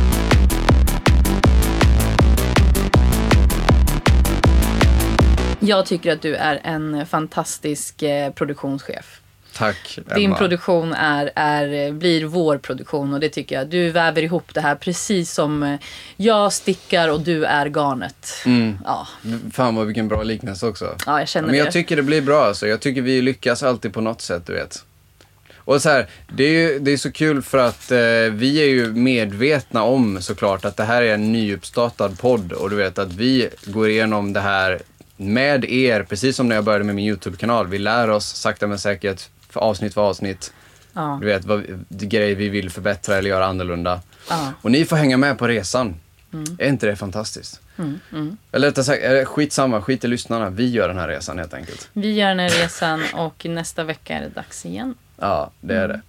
[5.68, 9.22] Jag tycker att du är en fantastisk eh, produktionschef.
[9.54, 10.16] Tack, Emma.
[10.16, 13.68] Din produktion är, är, blir vår produktion och det tycker jag.
[13.68, 15.80] Du väver ihop det här precis som eh,
[16.16, 18.34] jag stickar och du är garnet.
[18.46, 18.78] Mm.
[18.86, 19.08] Ja,
[19.54, 20.96] Fan vad vilken bra liknelse också.
[21.06, 21.72] ja, jag känner Men jag det.
[21.72, 22.68] tycker det blir bra alltså.
[22.68, 24.84] Jag tycker vi lyckas alltid på något sätt, du vet.
[25.58, 27.98] Och så här, det är ju det är så kul för att eh,
[28.32, 32.76] vi är ju medvetna om såklart att det här är en nyuppstartad podd och du
[32.76, 34.82] vet att vi går igenom det här
[35.18, 37.68] med er, precis som när jag började med min YouTube-kanal.
[37.68, 40.54] Vi lär oss sakta men säkert, för avsnitt för avsnitt.
[40.94, 41.18] Ja.
[41.22, 44.02] Du vet, vad, grejer vi vill förbättra eller göra annorlunda.
[44.30, 44.54] Ja.
[44.62, 45.96] Och ni får hänga med på resan.
[46.34, 46.58] Mm.
[46.60, 47.62] Är inte det fantastiskt?
[48.52, 50.50] Eller rättare sagt, eh, skitsamma, skit i lyssnarna.
[50.50, 51.90] Vi gör den här resan helt enkelt.
[51.94, 54.96] Vi gör den här resan och nästa vecka är det dags igen.
[55.20, 56.02] Ja, det är det.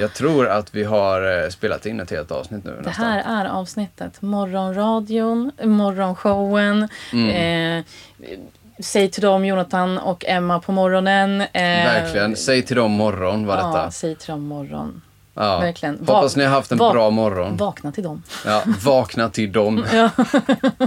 [0.00, 3.04] Jag tror att vi har eh, spelat in ett helt avsnitt nu Det nästan.
[3.04, 4.22] här är avsnittet.
[4.22, 6.88] Morgonradion, morgonshowen.
[7.12, 7.78] Mm.
[7.78, 7.84] Eh,
[8.80, 11.40] säg till dem, Jonathan och Emma på morgonen.
[11.40, 12.36] Eh, Verkligen.
[12.36, 13.90] Säg till dem morgon var Ja, detta.
[13.90, 15.02] säg till dem morgon.
[15.38, 15.58] Ja.
[15.58, 15.98] verkligen.
[15.98, 17.56] Hoppas ni har haft en bra morgon.
[17.56, 18.22] Vakna till dem.
[18.46, 19.84] Ja, vakna till dem.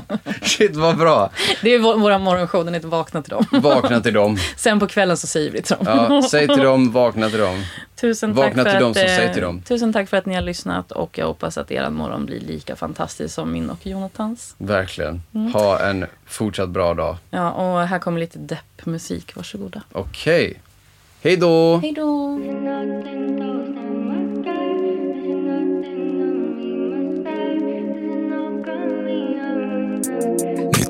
[0.41, 1.29] Shit vad bra.
[1.61, 3.45] Det är vår, morgonshow, den heter Vakna till dem.
[3.51, 4.37] Vakna till dem.
[4.55, 5.85] Sen på kvällen så säger vi till dem.
[6.09, 7.63] Ja, säg till dem, vakna till dem.
[8.01, 9.61] Tusen Vakna tack för till dem att, som eh, till dem.
[9.61, 12.75] Tusen tack för att ni har lyssnat och jag hoppas att er morgon blir lika
[12.75, 14.55] fantastisk som min och Jonathans.
[14.57, 15.21] Verkligen.
[15.33, 15.53] Mm.
[15.53, 17.17] Ha en fortsatt bra dag.
[17.29, 19.35] Ja, och här kommer lite deppmusik.
[19.35, 19.81] Varsågoda.
[19.91, 20.61] Okej.
[21.23, 21.77] Hej då!
[21.77, 23.60] Hej då!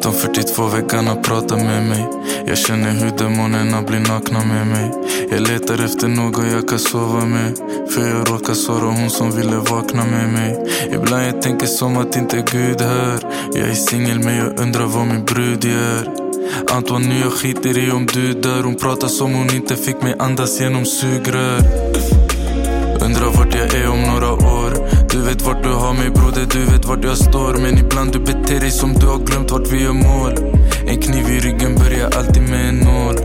[0.02, 2.08] 1942 väggarna pratar med mig.
[2.46, 4.92] Jag känner hur demonerna blir nakna med mig.
[5.32, 7.58] Jag letar efter någon jag kan sova med
[7.90, 10.58] För jag råkar såra hon som ville vakna med mig.
[10.92, 13.20] Ibland jag tänker som att inte Gud hör.
[13.54, 16.10] Jag är singel men jag undrar vad min brud gör.
[16.72, 18.64] Antoine nu jag skiter i om du dör.
[18.64, 21.60] Hon pratar som hon inte fick mig andas genom sugrör.
[23.06, 24.41] Undrar vart jag är om några år
[25.12, 27.54] du vet vart du har mig broder, du vet vart jag står.
[27.54, 30.34] Men ibland du beter dig som du har glömt vart vi gör mål.
[30.88, 33.16] En kniv i ryggen börjar alltid med en nål.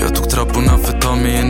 [0.00, 1.48] Jag tog trapporna för att ta mig en